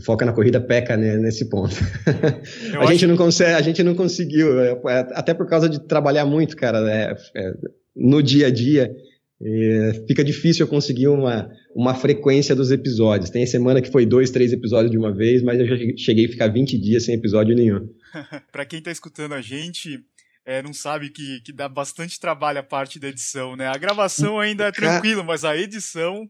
Foca 0.03 0.25
na 0.25 0.33
corrida 0.33 0.59
peca 0.59 0.97
né, 0.97 1.15
nesse 1.15 1.47
ponto. 1.47 1.73
a 2.77 2.85
gente 2.87 3.07
não 3.07 3.15
consegue, 3.15 3.53
a 3.53 3.61
gente 3.61 3.81
não 3.81 3.95
conseguiu, 3.95 4.59
é, 4.59 4.71
é, 4.71 4.99
até 5.13 5.33
por 5.33 5.47
causa 5.47 5.69
de 5.69 5.79
trabalhar 5.79 6.25
muito, 6.25 6.57
cara, 6.57 6.79
é, 6.91 7.15
é, 7.37 7.53
no 7.95 8.21
dia 8.21 8.47
a 8.47 8.51
dia. 8.51 8.91
Fica 10.07 10.23
difícil 10.23 10.65
eu 10.65 10.69
conseguir 10.69 11.07
uma, 11.07 11.49
uma 11.75 11.95
frequência 11.95 12.55
dos 12.55 12.71
episódios. 12.71 13.29
Tem 13.29 13.45
semana 13.45 13.81
que 13.81 13.91
foi 13.91 14.05
dois, 14.05 14.31
três 14.31 14.51
episódios 14.51 14.91
de 14.91 14.97
uma 14.97 15.13
vez, 15.13 15.41
mas 15.41 15.59
eu 15.59 15.65
já 15.65 15.75
cheguei 15.97 16.25
a 16.25 16.29
ficar 16.29 16.47
20 16.47 16.77
dias 16.77 17.05
sem 17.05 17.15
episódio 17.15 17.55
nenhum. 17.55 17.89
para 18.51 18.65
quem 18.65 18.79
está 18.79 18.91
escutando 18.91 19.33
a 19.33 19.41
gente, 19.41 20.03
é, 20.45 20.61
não 20.61 20.73
sabe 20.73 21.09
que, 21.09 21.41
que 21.41 21.53
dá 21.53 21.69
bastante 21.69 22.19
trabalho 22.19 22.59
a 22.59 22.63
parte 22.63 22.99
da 22.99 23.07
edição, 23.07 23.55
né? 23.55 23.67
A 23.67 23.77
gravação 23.77 24.39
ainda 24.39 24.65
é 24.65 24.71
tranquilo, 24.71 25.23
mas 25.23 25.45
a 25.45 25.55
edição 25.55 26.29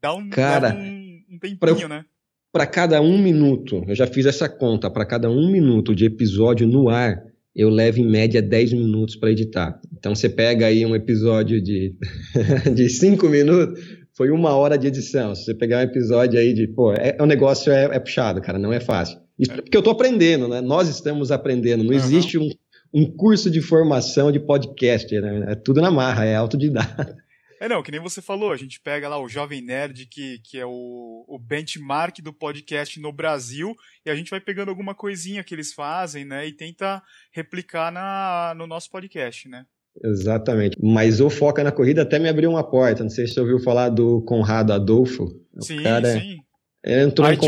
Dá 0.00 0.14
um, 0.14 0.30
Cara, 0.30 0.70
dá 0.70 0.76
um, 0.76 1.24
um 1.30 1.38
tempinho, 1.38 1.88
né? 1.88 2.04
Para 2.52 2.66
cada 2.66 3.00
um 3.00 3.18
minuto, 3.18 3.84
eu 3.86 3.94
já 3.94 4.06
fiz 4.06 4.26
essa 4.26 4.48
conta, 4.48 4.90
para 4.90 5.04
cada 5.04 5.30
um 5.30 5.50
minuto 5.52 5.94
de 5.94 6.06
episódio 6.06 6.66
no 6.66 6.88
ar, 6.88 7.22
eu 7.54 7.68
levo 7.68 7.98
em 7.98 8.06
média 8.06 8.40
10 8.40 8.72
minutos 8.72 9.16
para 9.16 9.30
editar. 9.30 9.80
Então 9.96 10.14
você 10.14 10.28
pega 10.28 10.66
aí 10.66 10.84
um 10.86 10.94
episódio 10.94 11.62
de, 11.62 11.94
de 12.74 12.88
5 12.88 13.28
minutos, 13.28 13.80
foi 14.16 14.30
uma 14.30 14.54
hora 14.54 14.76
de 14.76 14.86
edição. 14.86 15.34
Se 15.34 15.44
você 15.44 15.54
pegar 15.54 15.78
um 15.78 15.82
episódio 15.82 16.38
aí 16.38 16.52
de, 16.52 16.68
pô, 16.68 16.92
é, 16.92 17.16
é 17.18 17.22
um 17.22 17.26
negócio 17.26 17.72
é, 17.72 17.84
é, 17.84 17.98
puxado, 17.98 18.40
cara, 18.40 18.58
não 18.58 18.72
é 18.72 18.80
fácil. 18.80 19.18
Isso, 19.38 19.52
é. 19.52 19.56
Porque 19.56 19.76
eu 19.76 19.82
tô 19.82 19.90
aprendendo, 19.90 20.46
né? 20.46 20.60
Nós 20.60 20.88
estamos 20.88 21.30
aprendendo. 21.30 21.82
Não 21.82 21.90
uhum. 21.90 21.96
existe 21.96 22.38
um, 22.38 22.48
um 22.92 23.10
curso 23.10 23.50
de 23.50 23.60
formação 23.60 24.30
de 24.30 24.38
podcast, 24.38 25.18
né? 25.20 25.46
É 25.48 25.54
tudo 25.54 25.80
na 25.80 25.90
marra, 25.90 26.24
é 26.24 26.36
autodidata. 26.36 27.16
É, 27.60 27.68
não, 27.68 27.82
que 27.82 27.90
nem 27.90 28.00
você 28.00 28.22
falou, 28.22 28.52
a 28.52 28.56
gente 28.56 28.80
pega 28.80 29.06
lá 29.06 29.22
o 29.22 29.28
Jovem 29.28 29.60
Nerd, 29.60 30.06
que, 30.06 30.38
que 30.42 30.58
é 30.58 30.64
o, 30.64 31.26
o 31.28 31.38
benchmark 31.38 32.22
do 32.22 32.32
podcast 32.32 32.98
no 32.98 33.12
Brasil, 33.12 33.76
e 34.04 34.08
a 34.08 34.14
gente 34.14 34.30
vai 34.30 34.40
pegando 34.40 34.70
alguma 34.70 34.94
coisinha 34.94 35.44
que 35.44 35.54
eles 35.54 35.74
fazem, 35.74 36.24
né, 36.24 36.48
e 36.48 36.52
tenta 36.52 37.02
replicar 37.30 37.92
na, 37.92 38.54
no 38.56 38.66
nosso 38.66 38.90
podcast, 38.90 39.46
né? 39.46 39.66
Exatamente. 40.02 40.78
Mas 40.80 41.20
o 41.20 41.28
Foca 41.28 41.62
na 41.62 41.70
Corrida 41.70 42.00
até 42.00 42.18
me 42.18 42.30
abriu 42.30 42.48
uma 42.48 42.64
porta. 42.64 43.02
Não 43.02 43.10
sei 43.10 43.26
se 43.26 43.34
você 43.34 43.40
ouviu 43.40 43.58
falar 43.58 43.90
do 43.90 44.22
Conrado 44.22 44.72
Adolfo. 44.72 45.28
Sim, 45.58 45.82
cara, 45.82 46.18
sim. 46.18 46.38
Ele 46.82 47.02
entrou 47.02 47.30
em. 47.30 47.38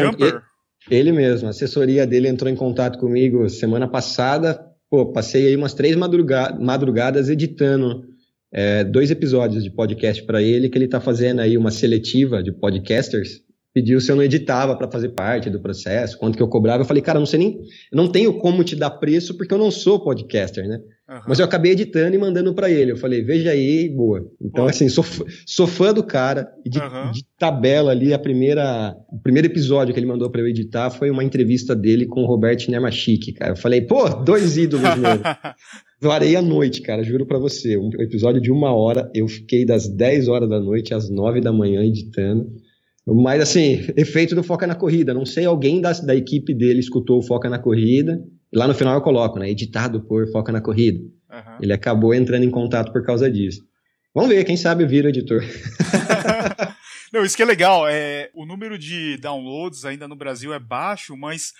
Ele 0.90 1.12
mesmo, 1.12 1.46
a 1.46 1.50
assessoria 1.50 2.04
dele 2.04 2.28
entrou 2.28 2.50
em 2.50 2.56
contato 2.56 2.98
comigo 2.98 3.48
semana 3.48 3.88
passada. 3.88 4.60
Pô, 4.90 5.12
passei 5.12 5.46
aí 5.46 5.56
umas 5.56 5.72
três 5.72 5.96
madrugadas 5.96 7.28
editando 7.28 8.11
é, 8.52 8.84
dois 8.84 9.10
episódios 9.10 9.64
de 9.64 9.70
podcast 9.70 10.22
para 10.24 10.42
ele, 10.42 10.68
que 10.68 10.76
ele 10.76 10.84
está 10.84 11.00
fazendo 11.00 11.40
aí 11.40 11.56
uma 11.56 11.70
seletiva 11.70 12.42
de 12.42 12.52
podcasters. 12.52 13.40
Pediu 13.74 13.98
se 14.02 14.12
eu 14.12 14.16
não 14.16 14.22
editava 14.22 14.76
para 14.76 14.90
fazer 14.90 15.08
parte 15.10 15.48
do 15.48 15.58
processo, 15.58 16.18
quanto 16.18 16.36
que 16.36 16.42
eu 16.42 16.48
cobrava. 16.48 16.82
Eu 16.82 16.86
falei, 16.86 17.02
cara, 17.02 17.18
não 17.18 17.24
sei 17.24 17.38
nem, 17.38 17.60
não 17.90 18.06
tenho 18.06 18.34
como 18.38 18.62
te 18.62 18.76
dar 18.76 18.90
preço 18.90 19.34
porque 19.34 19.54
eu 19.54 19.56
não 19.56 19.70
sou 19.70 20.04
podcaster, 20.04 20.68
né? 20.68 20.78
Uhum. 21.08 21.20
Mas 21.26 21.38
eu 21.38 21.46
acabei 21.46 21.72
editando 21.72 22.14
e 22.14 22.18
mandando 22.18 22.54
para 22.54 22.70
ele. 22.70 22.92
Eu 22.92 22.98
falei, 22.98 23.22
veja 23.22 23.50
aí, 23.50 23.88
boa. 23.88 24.26
Então, 24.38 24.66
assim, 24.66 24.90
sou, 24.90 25.02
sou 25.46 25.66
fã 25.66 25.92
do 25.94 26.04
cara. 26.04 26.48
E 26.66 26.68
de, 26.68 26.78
uhum. 26.78 27.12
de, 27.12 27.24
tabela 27.38 27.92
ali, 27.92 28.12
a 28.12 28.18
primeira, 28.18 28.94
o 29.10 29.18
primeiro 29.18 29.48
episódio 29.48 29.94
que 29.94 29.98
ele 29.98 30.06
mandou 30.06 30.30
para 30.30 30.42
eu 30.42 30.48
editar 30.48 30.90
foi 30.90 31.10
uma 31.10 31.24
entrevista 31.24 31.74
dele 31.74 32.04
com 32.04 32.22
o 32.22 32.26
Roberto 32.26 32.70
Nermachik, 32.70 33.32
cara. 33.32 33.52
Eu 33.52 33.56
falei, 33.56 33.80
pô, 33.80 34.06
dois 34.10 34.58
ídolos 34.58 34.98
mesmo. 34.98 35.22
Varei 36.02 36.34
a 36.34 36.42
noite, 36.42 36.82
cara, 36.82 37.04
juro 37.04 37.24
para 37.24 37.38
você. 37.38 37.78
Um 37.78 37.88
episódio 38.00 38.40
de 38.40 38.50
uma 38.50 38.74
hora, 38.74 39.08
eu 39.14 39.28
fiquei 39.28 39.64
das 39.64 39.86
10 39.86 40.26
horas 40.26 40.48
da 40.48 40.58
noite 40.58 40.92
às 40.92 41.08
9 41.08 41.40
da 41.40 41.52
manhã 41.52 41.80
editando. 41.84 42.50
Mas, 43.06 43.40
assim, 43.40 43.86
efeito 43.96 44.34
do 44.34 44.42
Foca 44.42 44.66
na 44.66 44.74
Corrida. 44.74 45.14
Não 45.14 45.24
sei, 45.24 45.44
alguém 45.44 45.80
da, 45.80 45.92
da 45.92 46.16
equipe 46.16 46.52
dele 46.52 46.80
escutou 46.80 47.20
o 47.20 47.22
Foca 47.22 47.48
na 47.48 47.56
Corrida. 47.56 48.20
Lá 48.52 48.66
no 48.66 48.74
final 48.74 48.96
eu 48.96 49.00
coloco, 49.00 49.38
né? 49.38 49.48
Editado 49.48 50.02
por 50.02 50.28
Foca 50.32 50.50
na 50.50 50.60
Corrida. 50.60 50.98
Uhum. 50.98 51.58
Ele 51.60 51.72
acabou 51.72 52.12
entrando 52.12 52.42
em 52.42 52.50
contato 52.50 52.92
por 52.92 53.04
causa 53.04 53.30
disso. 53.30 53.62
Vamos 54.12 54.30
ver, 54.30 54.42
quem 54.42 54.56
sabe 54.56 54.84
vira 54.84 55.08
editor. 55.08 55.40
Não, 57.14 57.24
isso 57.24 57.36
que 57.36 57.42
é 57.44 57.46
legal. 57.46 57.86
É, 57.88 58.28
o 58.34 58.44
número 58.44 58.76
de 58.76 59.18
downloads 59.18 59.84
ainda 59.84 60.08
no 60.08 60.16
Brasil 60.16 60.52
é 60.52 60.58
baixo, 60.58 61.16
mas 61.16 61.52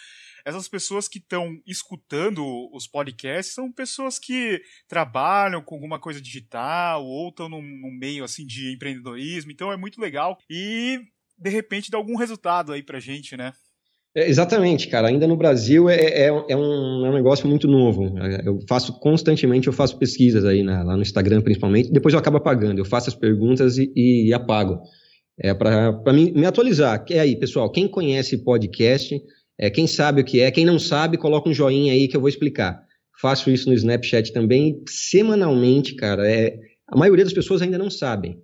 essas 0.44 0.68
pessoas 0.68 1.08
que 1.08 1.18
estão 1.18 1.61
escutando 1.66 2.44
os 2.72 2.87
podcasts 2.87 3.54
são 3.54 3.72
pessoas 3.72 4.18
que 4.18 4.61
trabalham 4.88 5.62
com 5.62 5.75
alguma 5.75 5.99
coisa 5.99 6.20
digital 6.20 7.04
ou 7.04 7.28
estão 7.28 7.49
num, 7.49 7.62
num 7.62 7.96
meio 7.99 8.25
assim 8.25 8.46
de 8.46 8.72
empreendedorismo, 8.75 9.50
então 9.50 9.72
é 9.72 9.76
muito 9.76 10.00
legal 10.00 10.38
e 10.49 11.00
de 11.38 11.50
repente 11.50 11.90
dá 11.90 11.99
algum 11.99 12.16
resultado 12.16 12.72
aí 12.72 12.82
pra 12.82 13.00
gente, 13.00 13.37
né? 13.37 13.52
É, 14.14 14.28
exatamente, 14.28 14.88
cara. 14.88 15.08
Ainda 15.08 15.26
no 15.26 15.37
Brasil 15.37 15.88
é, 15.88 15.96
é, 15.96 16.26
é, 16.26 16.32
um, 16.32 16.44
é, 17.06 17.11
um, 17.11 17.14
negócio 17.14 17.49
muito 17.49 17.66
novo. 17.66 18.14
Eu 18.44 18.58
faço 18.68 18.99
constantemente, 19.00 19.66
eu 19.66 19.72
faço 19.72 19.99
pesquisas 19.99 20.44
aí 20.44 20.62
na, 20.62 20.82
lá 20.82 20.96
no 20.96 21.02
Instagram 21.02 21.40
principalmente. 21.40 21.90
Depois 21.90 22.12
eu 22.12 22.20
acabo 22.20 22.37
apagando. 22.37 22.78
Eu 22.78 22.84
faço 22.84 23.08
as 23.08 23.14
perguntas 23.14 23.78
e, 23.78 23.90
e 23.96 24.32
apago. 24.34 24.80
É 25.38 25.54
para 25.54 26.12
me, 26.12 26.30
me 26.32 26.44
atualizar. 26.44 27.04
É 27.11 27.20
aí, 27.20 27.37
pessoal. 27.37 27.70
Quem 27.70 27.88
conhece 27.88 28.44
podcast, 28.44 29.18
é, 29.62 29.71
quem 29.71 29.87
sabe 29.87 30.23
o 30.23 30.25
que 30.25 30.40
é, 30.40 30.50
quem 30.50 30.64
não 30.64 30.76
sabe, 30.76 31.16
coloca 31.16 31.49
um 31.49 31.54
joinha 31.54 31.92
aí 31.92 32.09
que 32.09 32.16
eu 32.16 32.21
vou 32.21 32.28
explicar. 32.28 32.83
Faço 33.21 33.49
isso 33.49 33.69
no 33.69 33.75
Snapchat 33.75 34.33
também, 34.33 34.83
semanalmente, 34.88 35.95
cara. 35.95 36.28
É, 36.28 36.59
a 36.88 36.99
maioria 36.99 37.25
das 37.25 37.33
pessoas 37.33 37.62
ainda 37.62 37.78
não 37.78 37.88
sabem. 37.88 38.42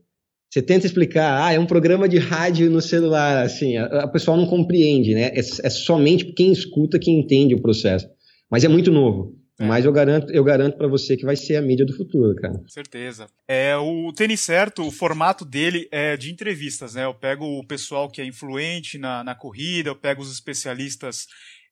Você 0.48 0.62
tenta 0.62 0.86
explicar, 0.86 1.44
ah, 1.44 1.52
é 1.52 1.58
um 1.58 1.66
programa 1.66 2.08
de 2.08 2.18
rádio 2.18 2.70
no 2.70 2.80
celular, 2.80 3.44
assim, 3.44 3.76
a, 3.76 3.86
a 4.04 4.06
pessoa 4.06 4.36
não 4.36 4.46
compreende, 4.46 5.12
né? 5.12 5.32
É, 5.34 5.40
é, 5.40 5.70
somente 5.70 6.24
quem 6.34 6.52
escuta 6.52 7.00
que 7.00 7.10
entende 7.10 7.52
o 7.52 7.60
processo. 7.60 8.06
Mas 8.48 8.62
é 8.62 8.68
muito 8.68 8.92
novo. 8.92 9.34
É. 9.58 9.66
Mas 9.66 9.84
eu 9.84 9.92
garanto, 9.92 10.32
eu 10.32 10.44
garanto 10.44 10.76
para 10.76 10.86
você 10.86 11.16
que 11.16 11.24
vai 11.24 11.34
ser 11.34 11.56
a 11.56 11.62
mídia 11.62 11.84
do 11.84 11.96
futuro, 11.96 12.34
cara. 12.36 12.62
Certeza. 12.68 13.26
É, 13.48 13.76
o 13.76 14.12
Tênis 14.12 14.40
Certo, 14.40 14.86
o 14.86 14.90
formato 14.90 15.44
dele 15.44 15.88
é 15.90 16.16
de 16.16 16.30
entrevistas, 16.30 16.94
né? 16.94 17.04
Eu 17.04 17.14
pego 17.14 17.44
o 17.44 17.66
pessoal 17.66 18.08
que 18.08 18.20
é 18.20 18.24
influente 18.24 18.98
na, 18.98 19.24
na 19.24 19.34
corrida, 19.34 19.90
eu 19.90 19.96
pego 19.96 20.22
os 20.22 20.32
especialistas 20.32 21.26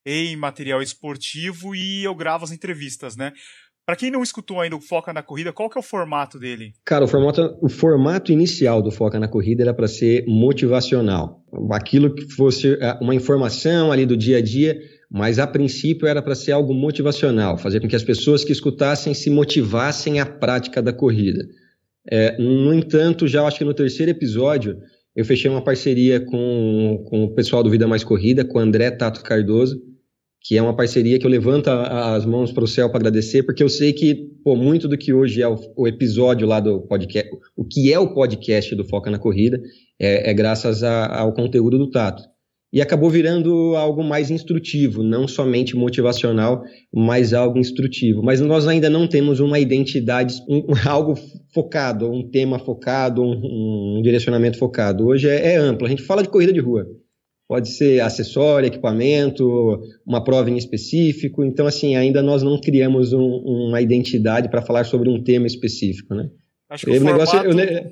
em 0.05 0.35
material 0.35 0.81
esportivo 0.81 1.73
e 1.73 2.03
eu 2.03 2.13
gravo 2.13 2.43
as 2.43 2.51
entrevistas, 2.51 3.15
né? 3.15 3.31
Para 3.85 3.95
quem 3.95 4.11
não 4.11 4.21
escutou 4.21 4.59
ainda 4.59 4.75
o 4.75 4.81
Foca 4.81 5.13
na 5.13 5.23
Corrida, 5.23 5.53
qual 5.53 5.69
que 5.69 5.77
é 5.77 5.79
o 5.79 5.83
formato 5.83 6.37
dele? 6.37 6.73
Cara, 6.83 7.05
o 7.05 7.07
formato, 7.07 7.57
o 7.61 7.69
formato 7.69 8.33
inicial 8.33 8.81
do 8.81 8.91
Foca 8.91 9.17
na 9.17 9.29
Corrida 9.29 9.63
era 9.63 9.73
para 9.73 9.87
ser 9.87 10.25
motivacional. 10.27 11.41
Aquilo 11.71 12.13
que 12.13 12.29
fosse 12.33 12.73
é, 12.81 12.97
uma 12.99 13.15
informação 13.15 13.89
ali 13.89 14.05
do 14.05 14.17
dia 14.17 14.39
a 14.39 14.41
dia, 14.41 14.77
mas 15.09 15.39
a 15.39 15.47
princípio 15.47 16.07
era 16.07 16.21
para 16.21 16.35
ser 16.35 16.51
algo 16.51 16.73
motivacional, 16.73 17.57
fazer 17.57 17.79
com 17.79 17.87
que 17.87 17.95
as 17.95 18.03
pessoas 18.03 18.43
que 18.43 18.51
escutassem 18.51 19.13
se 19.13 19.29
motivassem 19.29 20.19
à 20.19 20.25
prática 20.25 20.81
da 20.81 20.91
corrida. 20.91 21.47
É, 22.09 22.37
no 22.37 22.73
entanto, 22.73 23.27
já 23.27 23.45
acho 23.45 23.57
que 23.57 23.65
no 23.65 23.73
terceiro 23.73 24.11
episódio, 24.11 24.77
eu 25.15 25.25
fechei 25.25 25.49
uma 25.49 25.63
parceria 25.63 26.19
com, 26.19 27.03
com 27.09 27.23
o 27.23 27.33
pessoal 27.33 27.63
do 27.63 27.69
Vida 27.69 27.87
Mais 27.87 28.03
Corrida, 28.03 28.45
com 28.45 28.59
o 28.59 28.61
André 28.61 28.91
Tato 28.91 29.23
Cardoso, 29.23 29.81
que 30.41 30.57
é 30.57 30.61
uma 30.61 30.75
parceria 30.75 31.19
que 31.19 31.25
eu 31.25 31.31
levanto 31.31 31.67
as 31.69 32.25
mãos 32.25 32.51
para 32.51 32.63
o 32.63 32.67
céu 32.67 32.89
para 32.89 32.99
agradecer, 32.99 33.43
porque 33.43 33.63
eu 33.63 33.67
sei 33.67 33.91
que 33.91 34.15
pô, 34.43 34.55
muito 34.55 34.87
do 34.87 34.97
que 34.97 35.11
hoje 35.11 35.41
é 35.41 35.47
o, 35.47 35.57
o, 35.75 35.87
episódio 35.87 36.47
lá 36.47 36.59
do 36.59 36.81
podcast, 36.81 37.29
o 37.55 37.65
que 37.65 37.91
é 37.91 37.99
o 37.99 38.13
podcast 38.13 38.73
do 38.75 38.85
Foca 38.85 39.09
na 39.09 39.19
Corrida, 39.19 39.59
é, 39.99 40.29
é 40.29 40.33
graças 40.33 40.83
a, 40.83 41.17
ao 41.19 41.33
conteúdo 41.33 41.77
do 41.77 41.89
Tato. 41.89 42.23
E 42.71 42.81
acabou 42.81 43.09
virando 43.09 43.75
algo 43.75 44.03
mais 44.03 44.29
instrutivo, 44.29 45.01
não 45.01 45.27
somente 45.27 45.75
motivacional, 45.75 46.61
mas 46.93 47.33
algo 47.33 47.57
instrutivo. 47.57 48.21
Mas 48.21 48.41
nós 48.41 48.67
ainda 48.67 48.89
não 48.89 49.07
temos 49.07 49.39
uma 49.39 49.57
identidade, 49.57 50.35
um, 50.49 50.63
algo 50.85 51.15
focado, 51.53 52.11
um 52.11 52.29
tema 52.29 52.59
focado, 52.59 53.21
um, 53.21 53.97
um 53.97 54.01
direcionamento 54.01 54.57
focado. 54.57 55.07
Hoje 55.07 55.29
é, 55.29 55.53
é 55.53 55.55
amplo. 55.55 55.87
A 55.87 55.89
gente 55.89 56.03
fala 56.03 56.21
de 56.21 56.29
corrida 56.29 56.51
de 56.51 56.59
rua 56.59 56.85
pode 57.47 57.69
ser 57.69 58.01
acessório, 58.01 58.67
equipamento, 58.67 59.81
uma 60.05 60.23
prova 60.23 60.49
em 60.49 60.57
específico. 60.57 61.43
Então, 61.43 61.65
assim, 61.65 61.95
ainda 61.95 62.21
nós 62.21 62.43
não 62.43 62.59
criamos 62.59 63.13
um, 63.13 63.23
uma 63.23 63.81
identidade 63.81 64.49
para 64.49 64.61
falar 64.61 64.83
sobre 64.83 65.09
um 65.09 65.23
tema 65.23 65.47
específico, 65.47 66.13
né? 66.13 66.29
Acho 66.69 66.85
que 66.85 66.91
o, 66.91 67.01
o 67.01 67.03
negócio 67.03 67.39
é, 67.39 67.91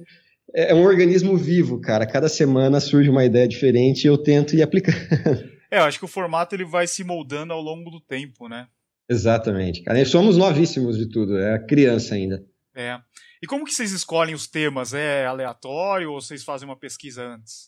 é, 0.56 0.74
um 0.74 0.84
organismo 0.84 1.36
vivo, 1.36 1.80
cara. 1.82 2.06
Cada 2.06 2.30
semana 2.30 2.80
surge 2.80 3.10
uma 3.10 3.26
ideia 3.26 3.48
diferente 3.48 4.06
e 4.06 4.08
eu 4.08 4.18
tento 4.18 4.56
ir 4.56 4.62
aplicando. 4.64 4.96
É, 5.72 5.80
eu 5.80 5.84
acho 5.84 5.98
que 5.98 6.06
o 6.06 6.08
formato 6.08 6.56
ele 6.56 6.64
vai 6.64 6.86
se 6.86 7.04
moldando 7.04 7.52
ao 7.52 7.60
longo 7.60 7.90
do 7.90 8.00
tempo, 8.00 8.48
né? 8.48 8.68
Exatamente, 9.10 9.82
cara. 9.82 10.00
E 10.00 10.06
somos 10.06 10.38
novíssimos 10.38 10.96
de 10.96 11.10
tudo, 11.10 11.38
é 11.38 11.60
criança 11.60 12.14
ainda. 12.16 12.46
É. 12.74 12.98
E 13.42 13.48
como 13.48 13.66
que 13.66 13.74
vocês 13.74 13.92
escolhem 13.92 14.36
os 14.36 14.48
temas? 14.48 14.94
É 14.94 15.26
aleatório 15.26 16.12
ou 16.12 16.22
vocês 16.22 16.44
fazem 16.44 16.70
uma 16.70 16.78
pesquisa 16.78 17.26
antes? 17.26 17.68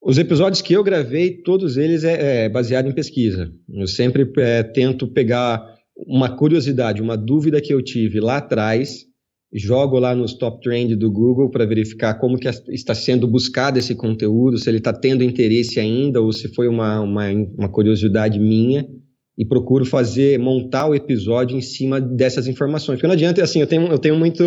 Os 0.00 0.18
episódios 0.18 0.62
que 0.62 0.72
eu 0.72 0.82
gravei, 0.82 1.42
todos 1.42 1.76
eles 1.76 2.04
é, 2.04 2.46
é 2.46 2.48
baseado 2.48 2.88
em 2.88 2.94
pesquisa. 2.94 3.52
Eu 3.68 3.86
sempre 3.86 4.28
é, 4.38 4.62
tento 4.62 5.06
pegar 5.06 5.62
uma 5.96 6.36
curiosidade, 6.36 7.02
uma 7.02 7.16
dúvida 7.16 7.60
que 7.60 7.72
eu 7.72 7.82
tive 7.82 8.18
lá 8.18 8.38
atrás, 8.38 9.04
jogo 9.58 9.98
lá 9.98 10.14
nos 10.14 10.34
top 10.34 10.60
trend 10.60 10.94
do 10.96 11.10
Google 11.10 11.50
para 11.50 11.64
verificar 11.64 12.14
como 12.14 12.38
que 12.38 12.48
está 12.68 12.94
sendo 12.94 13.26
buscado 13.26 13.78
esse 13.78 13.94
conteúdo, 13.94 14.58
se 14.58 14.68
ele 14.68 14.78
está 14.78 14.92
tendo 14.92 15.24
interesse 15.24 15.80
ainda 15.80 16.20
ou 16.20 16.32
se 16.32 16.52
foi 16.54 16.68
uma, 16.68 17.00
uma, 17.00 17.30
uma 17.56 17.68
curiosidade 17.68 18.38
minha 18.38 18.86
e 19.38 19.44
procuro 19.44 19.84
fazer, 19.84 20.38
montar 20.38 20.88
o 20.88 20.94
episódio 20.94 21.56
em 21.56 21.60
cima 21.60 22.00
dessas 22.00 22.46
informações. 22.46 22.96
Porque 22.96 23.06
não 23.06 23.14
adianta, 23.14 23.42
assim, 23.42 23.60
eu 23.60 23.66
tenho, 23.66 23.86
eu 23.86 23.98
tenho 23.98 24.16
muito 24.16 24.42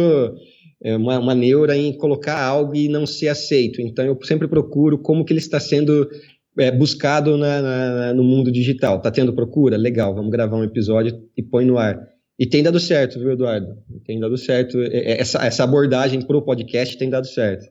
é, 0.83 0.95
uma, 0.95 1.19
uma 1.19 1.35
neura 1.35 1.75
em 1.77 1.95
colocar 1.97 2.41
algo 2.41 2.75
e 2.75 2.87
não 2.87 3.05
ser 3.05 3.27
aceito. 3.27 3.81
Então 3.81 4.05
eu 4.05 4.17
sempre 4.23 4.47
procuro 4.47 4.97
como 4.97 5.25
que 5.25 5.33
ele 5.33 5.39
está 5.39 5.59
sendo 5.59 6.07
é, 6.57 6.71
buscado 6.71 7.37
na, 7.37 7.61
na, 7.61 8.13
no 8.13 8.23
mundo 8.23 8.51
digital. 8.51 8.97
Está 8.97 9.11
tendo 9.11 9.33
procura? 9.33 9.77
Legal, 9.77 10.13
vamos 10.13 10.31
gravar 10.31 10.57
um 10.57 10.63
episódio 10.63 11.19
e 11.37 11.43
põe 11.43 11.65
no 11.65 11.77
ar. 11.77 11.99
E 12.39 12.47
tem 12.47 12.63
dado 12.63 12.79
certo, 12.79 13.19
viu, 13.19 13.33
Eduardo? 13.33 13.83
Tem 14.05 14.17
dado 14.17 14.37
certo. 14.37 14.77
Essa, 14.93 15.45
essa 15.45 15.63
abordagem 15.65 16.25
para 16.25 16.37
o 16.37 16.41
podcast 16.41 16.97
tem 16.97 17.09
dado 17.09 17.27
certo. 17.27 17.69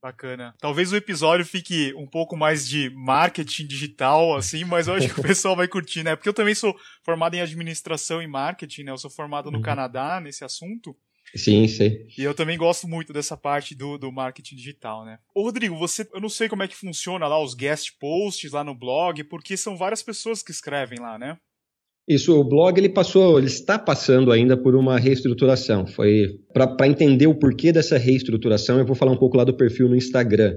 Bacana. 0.00 0.54
Talvez 0.60 0.92
o 0.92 0.96
episódio 0.96 1.44
fique 1.44 1.92
um 1.96 2.06
pouco 2.06 2.36
mais 2.36 2.68
de 2.68 2.88
marketing 2.90 3.66
digital, 3.66 4.36
assim, 4.36 4.64
mas 4.64 4.86
eu 4.86 4.94
acho 4.94 5.12
que 5.12 5.18
o 5.18 5.22
pessoal 5.24 5.56
vai 5.56 5.66
curtir, 5.66 6.04
né? 6.04 6.14
Porque 6.14 6.28
eu 6.28 6.34
também 6.34 6.54
sou 6.54 6.76
formado 7.02 7.34
em 7.34 7.40
administração 7.40 8.22
e 8.22 8.28
marketing, 8.28 8.84
né? 8.84 8.92
Eu 8.92 8.98
sou 8.98 9.10
formado 9.10 9.50
no 9.50 9.56
uhum. 9.56 9.64
Canadá 9.64 10.20
nesse 10.20 10.44
assunto. 10.44 10.96
Sim, 11.34 11.66
sim. 11.66 12.06
E 12.16 12.22
eu 12.22 12.34
também 12.34 12.56
gosto 12.56 12.86
muito 12.86 13.12
dessa 13.12 13.36
parte 13.36 13.74
do, 13.74 13.98
do 13.98 14.12
marketing 14.12 14.54
digital, 14.54 15.04
né? 15.04 15.18
Ô, 15.34 15.42
Rodrigo, 15.42 15.76
você, 15.76 16.08
eu 16.14 16.20
não 16.20 16.28
sei 16.28 16.48
como 16.48 16.62
é 16.62 16.68
que 16.68 16.76
funciona 16.76 17.26
lá 17.26 17.42
os 17.42 17.54
guest 17.54 17.98
posts 17.98 18.52
lá 18.52 18.62
no 18.62 18.74
blog, 18.76 19.24
porque 19.24 19.56
são 19.56 19.76
várias 19.76 20.04
pessoas 20.04 20.40
que 20.40 20.52
escrevem 20.52 21.00
lá, 21.00 21.18
né? 21.18 21.36
Isso, 22.08 22.38
o 22.38 22.44
blog 22.44 22.78
ele 22.78 22.88
passou, 22.88 23.36
ele 23.36 23.48
está 23.48 23.76
passando 23.78 24.30
ainda 24.30 24.56
por 24.56 24.76
uma 24.76 24.96
reestruturação. 24.96 25.86
Foi 25.86 26.38
para 26.52 26.86
entender 26.86 27.26
o 27.26 27.34
porquê 27.34 27.72
dessa 27.72 27.98
reestruturação, 27.98 28.78
eu 28.78 28.86
vou 28.86 28.94
falar 28.94 29.10
um 29.10 29.16
pouco 29.16 29.36
lá 29.36 29.42
do 29.42 29.56
perfil 29.56 29.88
no 29.88 29.96
Instagram. 29.96 30.56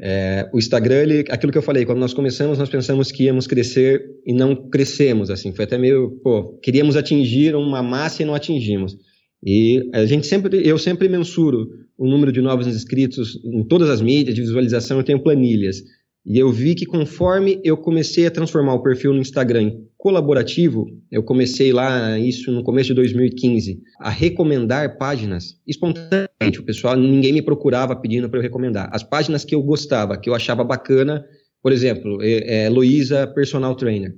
É, 0.00 0.48
o 0.52 0.58
Instagram, 0.58 1.02
ele, 1.02 1.24
aquilo 1.28 1.52
que 1.52 1.58
eu 1.58 1.62
falei, 1.62 1.84
quando 1.84 1.98
nós 1.98 2.14
começamos, 2.14 2.58
nós 2.58 2.70
pensamos 2.70 3.10
que 3.10 3.24
íamos 3.24 3.46
crescer 3.46 4.00
e 4.24 4.32
não 4.32 4.54
crescemos, 4.54 5.28
assim, 5.28 5.52
foi 5.52 5.64
até 5.64 5.76
meio, 5.76 6.20
pô, 6.22 6.56
queríamos 6.62 6.96
atingir 6.96 7.54
uma 7.56 7.82
massa 7.82 8.22
e 8.22 8.26
não 8.26 8.34
atingimos. 8.34 8.96
E 9.44 9.90
a 9.92 10.06
gente 10.06 10.26
sempre, 10.26 10.66
eu 10.66 10.78
sempre 10.78 11.08
mensuro 11.08 11.68
o 11.96 12.08
número 12.08 12.30
de 12.30 12.40
novos 12.40 12.66
inscritos 12.66 13.40
em 13.44 13.64
todas 13.66 13.90
as 13.90 14.00
mídias 14.00 14.34
de 14.34 14.40
visualização, 14.40 14.98
eu 14.98 15.04
tenho 15.04 15.22
planilhas. 15.22 15.82
E 16.28 16.38
eu 16.38 16.52
vi 16.52 16.74
que 16.74 16.84
conforme 16.84 17.58
eu 17.64 17.74
comecei 17.74 18.26
a 18.26 18.30
transformar 18.30 18.74
o 18.74 18.82
perfil 18.82 19.14
no 19.14 19.20
Instagram 19.20 19.62
em 19.62 19.88
colaborativo, 19.96 20.86
eu 21.10 21.22
comecei 21.22 21.72
lá, 21.72 22.18
isso 22.18 22.52
no 22.52 22.62
começo 22.62 22.88
de 22.88 22.94
2015, 22.94 23.80
a 23.98 24.10
recomendar 24.10 24.98
páginas 24.98 25.58
espontaneamente. 25.66 26.60
O 26.60 26.64
pessoal, 26.64 26.96
ninguém 26.96 27.32
me 27.32 27.40
procurava 27.40 27.96
pedindo 27.96 28.28
para 28.28 28.38
eu 28.38 28.42
recomendar. 28.42 28.90
As 28.92 29.02
páginas 29.02 29.42
que 29.42 29.54
eu 29.54 29.62
gostava, 29.62 30.18
que 30.18 30.28
eu 30.28 30.34
achava 30.34 30.62
bacana, 30.62 31.24
por 31.62 31.72
exemplo, 31.72 32.22
é, 32.22 32.64
é, 32.64 32.68
Luísa 32.68 33.26
Personal 33.26 33.74
Trainer. 33.74 34.14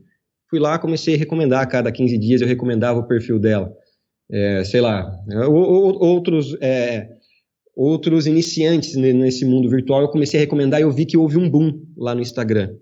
Fui 0.50 0.58
lá, 0.58 0.80
comecei 0.80 1.14
a 1.14 1.18
recomendar, 1.18 1.62
a 1.62 1.66
cada 1.66 1.92
15 1.92 2.18
dias 2.18 2.40
eu 2.40 2.48
recomendava 2.48 2.98
o 2.98 3.06
perfil 3.06 3.38
dela 3.38 3.72
é, 4.30 4.64
sei 4.64 4.80
lá, 4.80 5.10
outros, 5.48 6.56
é, 6.60 7.08
outros 7.80 8.26
iniciantes 8.26 8.94
nesse 8.94 9.42
mundo 9.46 9.70
virtual, 9.70 10.02
eu 10.02 10.08
comecei 10.08 10.38
a 10.38 10.42
recomendar 10.42 10.78
e 10.78 10.82
eu 10.82 10.92
vi 10.92 11.06
que 11.06 11.16
houve 11.16 11.38
um 11.38 11.48
boom 11.48 11.80
lá 11.96 12.14
no 12.14 12.20
Instagram. 12.20 12.74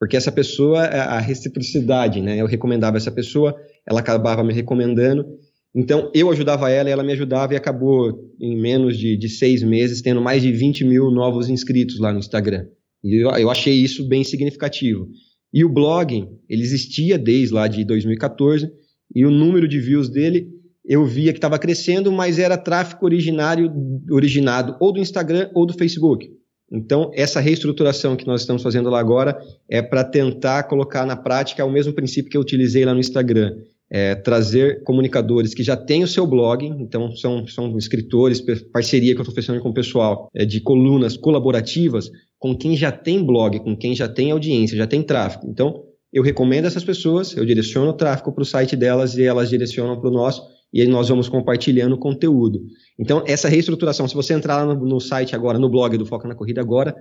Porque 0.00 0.16
essa 0.16 0.32
pessoa, 0.32 0.80
a 0.80 1.20
reciprocidade, 1.20 2.20
né? 2.20 2.40
Eu 2.40 2.46
recomendava 2.46 2.96
essa 2.96 3.12
pessoa, 3.12 3.54
ela 3.86 4.00
acabava 4.00 4.42
me 4.42 4.52
recomendando. 4.52 5.24
Então, 5.72 6.10
eu 6.12 6.28
ajudava 6.28 6.68
ela 6.68 6.88
e 6.88 6.92
ela 6.92 7.04
me 7.04 7.12
ajudava 7.12 7.54
e 7.54 7.56
acabou, 7.56 8.32
em 8.40 8.60
menos 8.60 8.98
de, 8.98 9.16
de 9.16 9.28
seis 9.28 9.62
meses, 9.62 10.02
tendo 10.02 10.20
mais 10.20 10.42
de 10.42 10.50
20 10.50 10.84
mil 10.86 11.08
novos 11.12 11.48
inscritos 11.48 12.00
lá 12.00 12.12
no 12.12 12.18
Instagram. 12.18 12.66
E 13.04 13.22
eu, 13.22 13.30
eu 13.30 13.48
achei 13.48 13.74
isso 13.74 14.08
bem 14.08 14.24
significativo. 14.24 15.08
E 15.54 15.64
o 15.64 15.68
blog, 15.68 16.26
ele 16.48 16.62
existia 16.62 17.16
desde 17.16 17.54
lá 17.54 17.68
de 17.68 17.84
2014, 17.84 18.68
e 19.14 19.24
o 19.24 19.30
número 19.30 19.68
de 19.68 19.78
views 19.78 20.08
dele 20.08 20.48
eu 20.84 21.04
via 21.04 21.32
que 21.32 21.38
estava 21.38 21.58
crescendo, 21.58 22.10
mas 22.10 22.38
era 22.38 22.56
tráfego 22.56 23.04
originário, 23.04 23.72
originado 24.10 24.76
ou 24.80 24.92
do 24.92 24.98
Instagram 24.98 25.50
ou 25.54 25.64
do 25.64 25.74
Facebook. 25.74 26.28
Então, 26.72 27.10
essa 27.14 27.38
reestruturação 27.38 28.16
que 28.16 28.26
nós 28.26 28.40
estamos 28.40 28.62
fazendo 28.62 28.88
lá 28.88 28.98
agora 28.98 29.38
é 29.68 29.82
para 29.82 30.02
tentar 30.02 30.62
colocar 30.64 31.04
na 31.04 31.16
prática 31.16 31.64
o 31.64 31.70
mesmo 31.70 31.92
princípio 31.92 32.30
que 32.30 32.36
eu 32.36 32.40
utilizei 32.40 32.84
lá 32.84 32.94
no 32.94 33.00
Instagram. 33.00 33.54
É, 33.94 34.14
trazer 34.14 34.82
comunicadores 34.84 35.52
que 35.52 35.62
já 35.62 35.76
têm 35.76 36.02
o 36.02 36.08
seu 36.08 36.26
blog, 36.26 36.66
então 36.66 37.14
são, 37.14 37.46
são 37.46 37.76
escritores, 37.76 38.42
parceria 38.72 39.12
que 39.12 39.20
eu 39.20 39.22
estou 39.22 39.34
fechando 39.34 39.60
com 39.60 39.68
o 39.68 39.74
pessoal, 39.74 40.30
é, 40.34 40.46
de 40.46 40.62
colunas 40.62 41.14
colaborativas, 41.14 42.08
com 42.38 42.56
quem 42.56 42.74
já 42.74 42.90
tem 42.90 43.22
blog, 43.22 43.60
com 43.60 43.76
quem 43.76 43.94
já 43.94 44.08
tem 44.08 44.30
audiência, 44.30 44.78
já 44.78 44.86
tem 44.86 45.02
tráfego. 45.02 45.46
Então, 45.46 45.84
eu 46.10 46.22
recomendo 46.22 46.64
essas 46.64 46.84
pessoas, 46.84 47.36
eu 47.36 47.44
direciono 47.44 47.90
o 47.90 47.96
tráfego 47.96 48.32
para 48.32 48.42
o 48.42 48.46
site 48.46 48.74
delas 48.74 49.14
e 49.18 49.24
elas 49.24 49.50
direcionam 49.50 50.00
para 50.00 50.08
o 50.08 50.12
nosso, 50.12 50.42
e 50.72 50.80
aí 50.80 50.88
nós 50.88 51.08
vamos 51.08 51.28
compartilhando 51.28 51.98
conteúdo. 51.98 52.64
Então, 52.98 53.22
essa 53.26 53.48
reestruturação, 53.48 54.08
se 54.08 54.14
você 54.14 54.32
entrar 54.32 54.64
no, 54.64 54.74
no 54.74 55.00
site 55.00 55.34
agora, 55.34 55.58
no 55.58 55.68
blog 55.68 55.96
do 55.98 56.06
Foca 56.06 56.26
na 56.26 56.34
Corrida 56.34 56.60
agora, 56.60 56.94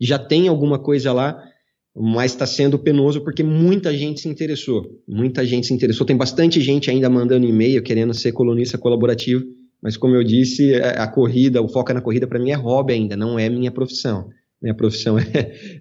já 0.00 0.18
tem 0.18 0.48
alguma 0.48 0.78
coisa 0.78 1.12
lá, 1.12 1.42
mas 1.94 2.32
está 2.32 2.46
sendo 2.46 2.78
penoso 2.78 3.22
porque 3.22 3.42
muita 3.42 3.96
gente 3.96 4.20
se 4.20 4.28
interessou. 4.28 4.84
Muita 5.08 5.46
gente 5.46 5.66
se 5.66 5.72
interessou. 5.72 6.06
Tem 6.06 6.16
bastante 6.16 6.60
gente 6.60 6.90
ainda 6.90 7.08
mandando 7.08 7.46
e-mail 7.46 7.82
querendo 7.82 8.12
ser 8.12 8.32
colunista 8.32 8.76
colaborativo, 8.76 9.44
mas 9.82 9.96
como 9.96 10.14
eu 10.14 10.22
disse, 10.22 10.74
a 10.74 11.06
corrida, 11.06 11.62
o 11.62 11.68
Foca 11.68 11.94
na 11.94 12.00
Corrida 12.00 12.26
para 12.26 12.38
mim 12.38 12.50
é 12.50 12.54
hobby 12.54 12.92
ainda, 12.92 13.16
não 13.16 13.38
é 13.38 13.48
minha 13.48 13.70
profissão. 13.70 14.28
Minha 14.60 14.74
profissão 14.74 15.16
é, 15.18 15.24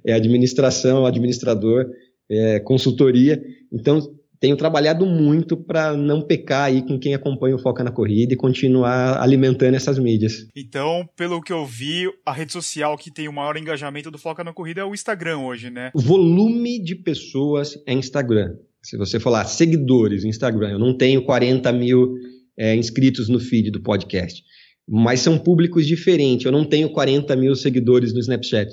é 0.06 0.14
administração, 0.14 1.06
administrador, 1.06 1.86
é 2.30 2.60
consultoria. 2.60 3.42
Então, 3.72 4.00
tenho 4.40 4.58
trabalhado 4.58 5.06
muito 5.06 5.56
para 5.58 5.96
não 5.96 6.22
pecar 6.22 6.66
aí 6.66 6.82
com 6.82 7.00
quem 7.00 7.14
acompanha 7.14 7.56
o 7.56 7.60
Foca 7.60 7.84
na 7.84 7.92
Corrida 7.92 8.34
e 8.34 8.38
continuar 8.38 9.22
alimentando 9.22 9.76
essas 9.76 9.98
mídias. 10.00 10.48
Então, 10.56 11.08
pelo 11.16 11.42
que 11.42 11.54
eu 11.54 11.66
vi, 11.66 12.10
a 12.26 12.32
rede 12.32 12.52
social 12.52 12.98
que 12.98 13.12
tem 13.12 13.28
o 13.28 13.34
maior 13.34 13.58
engajamento 13.58 14.12
do 14.12 14.18
Foca 14.18 14.44
na 14.44 14.54
Corrida 14.54 14.82
é 14.82 14.86
o 14.86 14.94
Instagram 14.94 15.40
hoje, 15.40 15.70
né? 15.70 15.92
O 15.94 16.02
volume 16.02 16.82
de 16.82 16.96
pessoas 16.96 17.74
é 17.88 17.94
Instagram. 17.94 18.56
Se 18.84 18.98
você 18.98 19.20
falar 19.20 19.46
seguidores 19.46 20.24
no 20.24 20.30
Instagram, 20.30 20.72
eu 20.72 20.80
não 20.80 20.96
tenho 20.96 21.24
40 21.24 21.72
mil 21.74 22.16
é, 22.58 22.76
inscritos 22.76 23.28
no 23.28 23.40
feed 23.40 23.72
do 23.72 23.82
podcast. 23.82 24.44
Mas 24.88 25.22
são 25.22 25.40
públicos 25.40 25.88
diferentes. 25.88 26.46
Eu 26.46 26.52
não 26.52 26.64
tenho 26.64 26.92
40 26.92 27.36
mil 27.36 27.56
seguidores 27.56 28.14
no 28.14 28.20
Snapchat. 28.20 28.72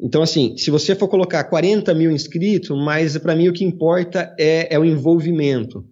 Então, 0.00 0.22
assim, 0.22 0.56
se 0.56 0.70
você 0.70 0.94
for 0.94 1.08
colocar 1.08 1.44
40 1.44 1.94
mil 1.94 2.10
inscritos, 2.10 2.76
mas 2.76 3.16
para 3.18 3.36
mim 3.36 3.48
o 3.48 3.52
que 3.52 3.64
importa 3.64 4.34
é, 4.38 4.74
é, 4.74 4.78
o 4.78 4.84
envolvimento. 4.84 5.84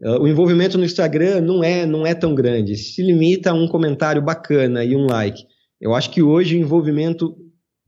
Uh, 0.00 0.22
o 0.22 0.28
envolvimento 0.28 0.76
no 0.76 0.84
Instagram 0.84 1.40
não 1.42 1.62
é, 1.62 1.86
não 1.86 2.06
é 2.06 2.14
tão 2.14 2.34
grande. 2.34 2.76
Se 2.76 3.02
limita 3.02 3.50
a 3.50 3.54
um 3.54 3.68
comentário 3.68 4.20
bacana 4.20 4.84
e 4.84 4.96
um 4.96 5.06
like. 5.06 5.44
Eu 5.80 5.94
acho 5.94 6.10
que 6.10 6.22
hoje 6.22 6.56
o 6.56 6.60
envolvimento 6.60 7.36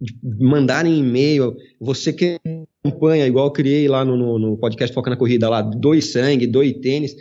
de 0.00 0.44
mandarem 0.44 0.98
e-mail, 0.98 1.56
você 1.80 2.12
que 2.12 2.38
acompanha, 2.84 3.26
igual 3.26 3.46
eu 3.46 3.52
criei 3.52 3.88
lá 3.88 4.04
no, 4.04 4.16
no, 4.16 4.38
no 4.38 4.58
podcast 4.58 4.94
Foca 4.94 5.10
na 5.10 5.16
Corrida, 5.16 5.48
lá, 5.48 5.62
doe 5.62 6.02
sangue, 6.02 6.46
doe 6.46 6.80
tênis. 6.80 7.14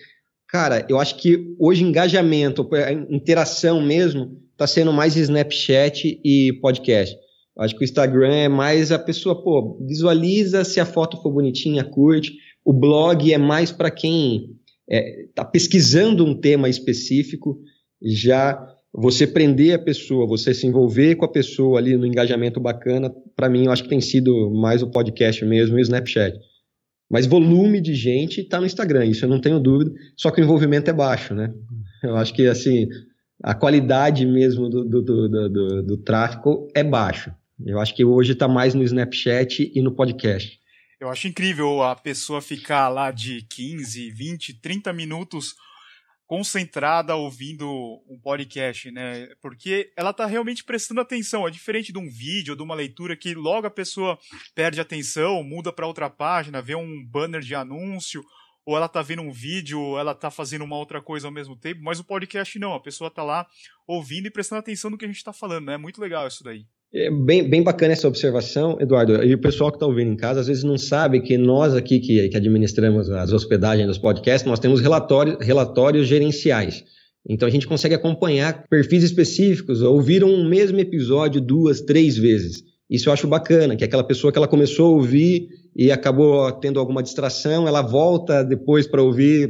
Cara, 0.47 0.85
eu 0.89 0.99
acho 0.99 1.15
que 1.15 1.55
hoje 1.57 1.83
engajamento, 1.83 2.69
interação 3.09 3.81
mesmo, 3.81 4.37
está 4.51 4.67
sendo 4.67 4.93
mais 4.93 5.15
Snapchat 5.15 6.19
e 6.23 6.53
podcast. 6.61 7.17
Acho 7.57 7.75
que 7.75 7.83
o 7.83 7.85
Instagram 7.85 8.33
é 8.33 8.49
mais 8.49 8.91
a 8.91 8.97
pessoa, 8.97 9.41
pô, 9.41 9.77
visualiza 9.85 10.63
se 10.63 10.79
a 10.79 10.85
foto 10.85 11.21
for 11.21 11.31
bonitinha, 11.31 11.83
curte. 11.83 12.33
O 12.65 12.73
blog 12.73 13.31
é 13.31 13.37
mais 13.37 13.71
para 13.71 13.91
quem 13.91 14.49
está 14.87 15.09
é, 15.09 15.27
tá 15.35 15.45
pesquisando 15.45 16.25
um 16.25 16.39
tema 16.39 16.67
específico, 16.67 17.59
já 18.01 18.59
você 18.93 19.25
prender 19.25 19.73
a 19.73 19.79
pessoa, 19.79 20.27
você 20.27 20.53
se 20.53 20.67
envolver 20.67 21.15
com 21.15 21.25
a 21.25 21.31
pessoa 21.31 21.79
ali 21.79 21.95
no 21.97 22.05
engajamento 22.05 22.59
bacana, 22.59 23.13
para 23.35 23.49
mim 23.49 23.65
eu 23.65 23.71
acho 23.71 23.83
que 23.83 23.89
tem 23.89 24.01
sido 24.01 24.51
mais 24.51 24.83
o 24.83 24.91
podcast 24.91 25.43
mesmo 25.45 25.77
e 25.77 25.81
o 25.81 25.83
Snapchat. 25.83 26.37
Mas 27.09 27.25
volume 27.25 27.81
de 27.81 27.93
gente 27.93 28.41
está 28.41 28.59
no 28.59 28.65
Instagram, 28.65 29.05
isso 29.05 29.25
eu 29.25 29.29
não 29.29 29.39
tenho 29.39 29.59
dúvida, 29.59 29.91
só 30.15 30.31
que 30.31 30.41
o 30.41 30.43
envolvimento 30.43 30.89
é 30.89 30.93
baixo, 30.93 31.33
né? 31.33 31.53
Eu 32.03 32.15
acho 32.17 32.33
que 32.33 32.47
assim, 32.47 32.87
a 33.41 33.53
qualidade 33.53 34.25
mesmo 34.25 34.69
do, 34.69 34.83
do, 34.83 35.01
do, 35.01 35.49
do, 35.49 35.83
do 35.83 35.97
tráfego 35.97 36.67
é 36.75 36.83
baixo. 36.83 37.31
Eu 37.59 37.79
acho 37.79 37.95
que 37.95 38.03
hoje 38.03 38.33
está 38.33 38.47
mais 38.47 38.73
no 38.73 38.83
Snapchat 38.83 39.71
e 39.73 39.81
no 39.81 39.93
podcast. 39.95 40.59
Eu 40.99 41.09
acho 41.09 41.27
incrível 41.27 41.83
a 41.83 41.95
pessoa 41.95 42.41
ficar 42.41 42.87
lá 42.89 43.11
de 43.11 43.41
15, 43.49 44.09
20, 44.11 44.53
30 44.61 44.93
minutos 44.93 45.55
concentrada 46.25 47.15
ouvindo 47.15 47.69
um 48.09 48.17
podcast, 48.17 48.89
né? 48.89 49.27
Porque 49.41 49.91
ela 49.95 50.11
está 50.11 50.25
realmente 50.25 50.63
prestando 50.63 51.01
atenção. 51.01 51.47
É 51.47 51.51
diferente 51.51 51.91
de 51.91 51.99
um 51.99 52.09
vídeo, 52.09 52.55
de 52.55 52.63
uma 52.63 52.73
leitura 52.73 53.15
que 53.15 53.33
logo 53.35 53.67
a 53.67 53.71
pessoa 53.71 54.17
perde 54.55 54.79
atenção, 54.79 55.43
muda 55.43 55.71
para 55.71 55.85
outra 55.85 56.09
página, 56.09 56.61
vê 56.61 56.73
um 56.73 57.05
banner 57.05 57.41
de 57.41 57.53
anúncio, 57.53 58.23
ou 58.65 58.75
ela 58.77 58.85
está 58.85 59.01
vendo 59.01 59.21
um 59.21 59.31
vídeo, 59.31 59.79
ou 59.79 59.99
ela 59.99 60.13
está 60.13 60.31
fazendo 60.31 60.63
uma 60.63 60.77
outra 60.77 61.01
coisa 61.01 61.27
ao 61.27 61.33
mesmo 61.33 61.55
tempo. 61.55 61.81
Mas 61.83 61.99
o 61.99 62.03
podcast 62.03 62.57
não, 62.57 62.73
a 62.73 62.79
pessoa 62.79 63.09
está 63.09 63.21
lá 63.21 63.45
ouvindo 63.85 64.25
e 64.25 64.31
prestando 64.31 64.59
atenção 64.61 64.89
no 64.89 64.97
que 64.97 65.05
a 65.05 65.07
gente 65.07 65.17
está 65.17 65.33
falando, 65.33 65.65
né? 65.65 65.73
É 65.73 65.77
muito 65.77 66.01
legal 66.01 66.27
isso 66.27 66.43
daí. 66.43 66.65
É 66.95 67.09
bem, 67.09 67.49
bem 67.49 67.63
bacana 67.63 67.93
essa 67.93 68.07
observação, 68.07 68.77
Eduardo. 68.79 69.23
E 69.23 69.33
o 69.33 69.41
pessoal 69.41 69.71
que 69.71 69.77
está 69.77 69.85
ouvindo 69.87 70.11
em 70.11 70.15
casa, 70.15 70.41
às 70.41 70.47
vezes 70.47 70.63
não 70.63 70.77
sabe 70.77 71.21
que 71.21 71.35
nós 71.39 71.73
aqui 71.73 71.99
que, 71.99 72.29
que 72.29 72.37
administramos 72.37 73.09
as 73.09 73.33
hospedagens 73.33 73.87
dos 73.87 73.97
podcasts, 73.97 74.47
nós 74.47 74.59
temos 74.59 74.79
relatórios, 74.79 75.37
relatórios 75.41 76.07
gerenciais. 76.07 76.83
Então 77.27 77.47
a 77.47 77.51
gente 77.51 77.65
consegue 77.65 77.95
acompanhar 77.95 78.67
perfis 78.69 79.03
específicos, 79.03 79.81
ouvir 79.81 80.23
um 80.23 80.47
mesmo 80.47 80.79
episódio 80.79 81.41
duas, 81.41 81.81
três 81.81 82.15
vezes. 82.15 82.63
Isso 82.93 83.09
eu 83.09 83.13
acho 83.13 83.27
bacana, 83.27 83.75
que 83.75 83.83
aquela 83.83 84.03
pessoa 84.03 84.31
que 84.31 84.37
ela 84.37 84.47
começou 84.47 84.85
a 84.85 84.89
ouvir 84.97 85.49
e 85.75 85.91
acabou 85.91 86.51
tendo 86.51 86.79
alguma 86.79 87.01
distração, 87.01 87.67
ela 87.67 87.81
volta 87.81 88.43
depois 88.43 88.85
para 88.85 89.01
ouvir. 89.01 89.49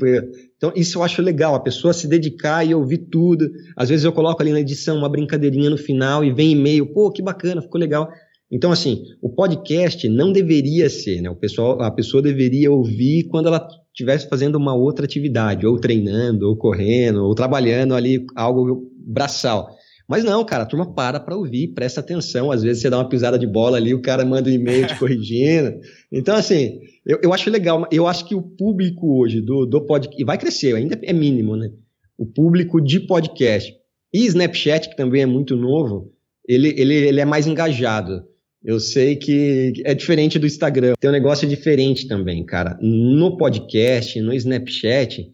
Então, 0.55 0.71
isso 0.73 0.97
eu 0.97 1.03
acho 1.03 1.21
legal, 1.21 1.53
a 1.53 1.59
pessoa 1.59 1.91
se 1.91 2.07
dedicar 2.07 2.65
e 2.65 2.73
ouvir 2.73 2.99
tudo. 3.11 3.51
Às 3.75 3.89
vezes 3.89 4.05
eu 4.05 4.13
coloco 4.13 4.41
ali 4.41 4.53
na 4.53 4.61
edição 4.61 4.97
uma 4.97 5.09
brincadeirinha 5.09 5.69
no 5.69 5.77
final 5.77 6.23
e 6.23 6.31
vem 6.31 6.51
e-mail, 6.53 6.85
pô, 6.93 7.11
que 7.11 7.21
bacana, 7.21 7.61
ficou 7.61 7.81
legal. 7.81 8.07
Então, 8.49 8.71
assim, 8.71 9.03
o 9.21 9.29
podcast 9.29 10.07
não 10.07 10.31
deveria 10.31 10.89
ser, 10.89 11.19
né? 11.19 11.29
O 11.29 11.35
pessoal, 11.35 11.81
a 11.81 11.91
pessoa 11.91 12.23
deveria 12.23 12.71
ouvir 12.71 13.23
quando 13.25 13.47
ela 13.47 13.67
estivesse 13.91 14.29
fazendo 14.29 14.55
uma 14.55 14.73
outra 14.73 15.03
atividade, 15.03 15.67
ou 15.67 15.77
treinando, 15.77 16.47
ou 16.47 16.55
correndo, 16.55 17.25
ou 17.25 17.35
trabalhando 17.35 17.93
ali 17.93 18.25
algo 18.37 18.89
braçal. 19.05 19.67
Mas 20.07 20.23
não, 20.23 20.43
cara, 20.43 20.63
a 20.63 20.65
turma 20.65 20.93
para 20.93 21.19
para 21.19 21.35
ouvir, 21.35 21.69
presta 21.69 22.01
atenção. 22.01 22.51
Às 22.51 22.61
vezes 22.61 22.81
você 22.81 22.89
dá 22.89 22.97
uma 22.97 23.07
pisada 23.07 23.39
de 23.39 23.47
bola 23.47 23.77
ali, 23.77 23.93
o 23.93 24.01
cara 24.01 24.25
manda 24.25 24.49
um 24.49 24.53
e-mail 24.53 24.87
te 24.87 24.95
corrigindo. 24.99 25.79
Então, 26.11 26.35
assim, 26.35 26.81
eu, 27.05 27.19
eu 27.23 27.33
acho 27.33 27.49
legal. 27.49 27.87
Eu 27.91 28.07
acho 28.07 28.25
que 28.27 28.35
o 28.35 28.41
público 28.41 29.19
hoje 29.19 29.41
do, 29.41 29.65
do 29.65 29.85
podcast, 29.85 30.21
e 30.21 30.25
vai 30.25 30.37
crescer, 30.37 30.75
ainda 30.75 30.99
é 31.01 31.13
mínimo, 31.13 31.55
né? 31.55 31.71
O 32.17 32.25
público 32.25 32.81
de 32.81 32.99
podcast 32.99 33.73
e 34.13 34.25
Snapchat, 34.25 34.89
que 34.89 34.95
também 34.95 35.21
é 35.21 35.25
muito 35.25 35.55
novo, 35.55 36.11
ele, 36.47 36.69
ele, 36.77 36.93
ele 36.93 37.19
é 37.19 37.25
mais 37.25 37.47
engajado. 37.47 38.23
Eu 38.63 38.79
sei 38.79 39.15
que 39.15 39.73
é 39.83 39.93
diferente 39.93 40.39
do 40.39 40.45
Instagram. 40.45 40.93
Tem 40.99 41.09
um 41.09 41.13
negócio 41.13 41.47
diferente 41.47 42.07
também, 42.07 42.45
cara. 42.45 42.77
No 42.81 43.35
podcast, 43.35 44.21
no 44.21 44.33
Snapchat, 44.33 45.29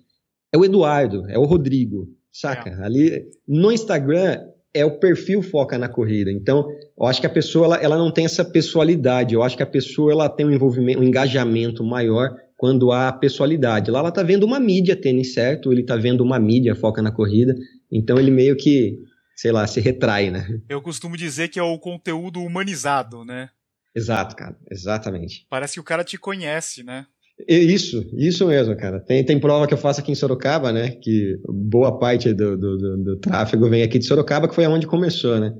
é 0.51 0.58
o 0.58 0.65
Eduardo, 0.65 1.29
é 1.29 1.38
o 1.38 1.45
Rodrigo, 1.45 2.08
saca? 2.32 2.69
É. 2.69 2.84
Ali 2.84 3.25
no 3.47 3.71
Instagram 3.71 4.39
é 4.73 4.86
o 4.86 4.99
perfil 4.99 5.41
foca 5.41 5.77
na 5.77 5.89
corrida. 5.89 6.32
Então, 6.32 6.67
eu 6.97 7.05
acho 7.05 7.19
que 7.19 7.27
a 7.27 7.29
pessoa 7.29 7.65
ela, 7.65 7.75
ela 7.77 7.97
não 7.97 8.12
tem 8.12 8.25
essa 8.25 8.45
pessoalidade. 8.45 9.34
Eu 9.34 9.43
acho 9.43 9.58
que 9.58 9.63
a 9.63 9.67
pessoa 9.67 10.12
ela 10.12 10.29
tem 10.29 10.45
um 10.45 10.51
envolvimento, 10.51 10.99
um 10.99 11.03
engajamento 11.03 11.84
maior 11.84 12.36
quando 12.55 12.91
há 12.91 13.12
pessoalidade. 13.12 13.89
Lá 13.89 13.99
ela 13.99 14.10
está 14.10 14.21
vendo 14.21 14.45
uma 14.45 14.60
mídia 14.60 14.95
tênis 14.95 15.34
certo, 15.34 15.71
ele 15.71 15.82
está 15.82 15.95
vendo 15.95 16.21
uma 16.21 16.38
mídia 16.38 16.75
foca 16.75 17.01
na 17.01 17.12
corrida. 17.12 17.55
Então 17.91 18.19
ele 18.19 18.29
meio 18.29 18.55
que, 18.55 18.97
sei 19.36 19.51
lá, 19.51 19.65
se 19.65 19.79
retrai, 19.79 20.29
né? 20.29 20.45
Eu 20.67 20.82
costumo 20.82 21.17
dizer 21.17 21.47
que 21.47 21.58
é 21.58 21.63
o 21.63 21.79
conteúdo 21.79 22.41
humanizado, 22.41 23.25
né? 23.25 23.49
Exato, 23.95 24.36
cara, 24.36 24.55
exatamente. 24.69 25.47
Parece 25.49 25.75
que 25.75 25.79
o 25.79 25.84
cara 25.84 26.03
te 26.03 26.17
conhece, 26.17 26.84
né? 26.84 27.08
Isso, 27.47 28.06
isso 28.17 28.47
mesmo, 28.47 28.75
cara. 28.75 28.99
Tem, 28.99 29.23
tem 29.23 29.39
prova 29.39 29.65
que 29.65 29.73
eu 29.73 29.78
faço 29.78 30.02
aqui 30.02 30.12
em 30.12 30.15
Sorocaba, 30.15 30.71
né? 30.71 30.91
Que 30.91 31.38
boa 31.47 31.97
parte 31.97 32.34
do, 32.34 32.58
do, 32.58 32.78
do, 32.78 33.04
do 33.04 33.19
tráfego 33.19 33.69
vem 33.69 33.82
aqui 33.82 33.97
de 33.97 34.06
Sorocaba, 34.06 34.47
que 34.47 34.56
foi 34.56 34.67
onde 34.67 34.86
começou, 34.86 35.39
né? 35.39 35.54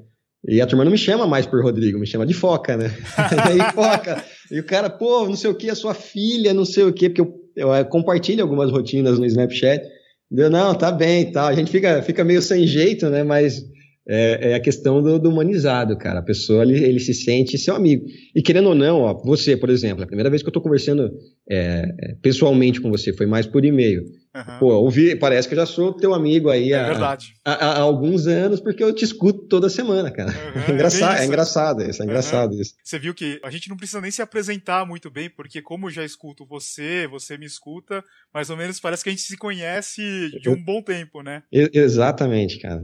E 0.48 0.62
a 0.62 0.68
turma 0.68 0.86
não 0.86 0.92
me 0.92 0.98
chama 0.98 1.28
mais 1.28 1.46
por 1.46 1.62
Rodrigo, 1.62 2.00
me 2.00 2.08
chama 2.08 2.26
de 2.26 2.34
Foca, 2.34 2.78
né? 2.78 2.92
e 3.58 3.62
aí, 3.62 3.72
Foca. 3.74 4.24
E 4.52 4.60
o 4.60 4.66
cara, 4.66 4.90
pô, 4.90 5.26
não 5.26 5.36
sei 5.36 5.50
o 5.50 5.56
que, 5.56 5.70
a 5.70 5.76
sua 5.76 5.94
filha, 5.94 6.54
não 6.54 6.66
sei 6.66 6.84
o 6.84 6.94
que, 6.94 7.10
porque 7.10 7.22
eu, 7.22 7.34
eu, 7.56 7.74
eu 7.74 7.86
compartilho 7.86 8.42
algumas 8.42 8.72
rotinas 8.72 9.20
no 9.20 9.26
Snapchat. 9.26 9.84
Deu, 10.32 10.50
não, 10.50 10.76
tá 10.76 10.92
bem 10.92 11.24
e 11.24 11.32
tal. 11.32 11.48
A 11.48 11.54
gente 11.54 11.72
fica, 11.72 12.02
fica 12.02 12.24
meio 12.24 12.42
sem 12.42 12.68
jeito, 12.68 13.10
né? 13.10 13.24
Mas 13.24 13.64
é, 14.12 14.52
é 14.52 14.54
a 14.56 14.60
questão 14.60 15.04
do, 15.04 15.20
do, 15.20 15.30
humanizado, 15.30 15.96
cara. 15.96 16.20
A 16.20 16.24
pessoa, 16.24 16.64
ele, 16.64 16.84
ele, 16.84 17.00
se 17.00 17.14
sente 17.14 17.60
seu 17.60 17.76
amigo. 17.76 18.06
E 18.36 18.42
querendo 18.42 18.70
ou 18.70 18.76
não, 18.76 19.02
ó, 19.02 19.14
você, 19.24 19.56
por 19.56 19.70
exemplo, 19.70 20.04
a 20.04 20.08
primeira 20.08 20.32
vez 20.32 20.42
que 20.42 20.48
eu 20.48 20.50
estou 20.50 20.64
conversando 20.64 21.12
é, 21.48 21.84
é, 22.00 22.16
pessoalmente 22.20 22.82
com 22.82 22.90
você 22.90 23.14
foi 23.14 23.28
mais 23.28 23.46
por 23.46 23.64
e-mail. 23.64 24.04
Uhum. 24.36 24.60
Pô, 24.60 24.74
ouvi, 24.76 25.16
parece 25.16 25.48
que 25.48 25.56
eu 25.56 25.60
já 25.60 25.66
sou 25.66 25.92
teu 25.92 26.14
amigo 26.14 26.50
aí 26.50 26.72
é 26.72 26.80
há. 26.80 27.18
Há, 27.44 27.54
há, 27.54 27.80
alguns 27.80 28.28
anos, 28.28 28.60
porque 28.60 28.84
eu 28.84 28.94
te 28.94 29.04
escuto 29.04 29.48
toda 29.48 29.70
semana, 29.70 30.12
cara. 30.12 30.30
Uhum, 30.30 30.62
é, 30.70 30.72
engraçado, 30.72 31.18
é, 31.18 31.22
é, 31.22 31.26
engraçado 31.26 31.84
isso, 31.84 32.02
é 32.02 32.06
engraçado 32.06 32.62
isso. 32.62 32.76
Você 32.84 33.00
viu 33.00 33.14
que 33.16 33.40
a 33.44 33.50
gente 33.50 33.70
não 33.70 33.76
precisa 33.76 34.00
nem 34.00 34.12
se 34.12 34.22
apresentar 34.22 34.86
muito 34.86 35.10
bem, 35.10 35.32
porque 35.32 35.64
como 35.64 35.88
eu 35.88 35.92
já 35.92 36.06
escuto 36.06 36.46
você, 36.46 37.08
você 37.08 37.40
me 37.40 37.46
escuta, 37.46 38.04
mais 38.32 38.52
ou 38.52 38.58
menos 38.58 38.80
parece 38.80 39.04
que 39.04 39.10
a 39.10 39.12
gente 39.12 39.24
se 39.24 39.36
conhece 39.36 40.30
de 40.42 40.50
um 40.50 40.64
bom 40.64 40.82
tempo, 40.84 41.24
né? 41.24 41.42
exatamente, 41.52 42.60
cara. 42.60 42.84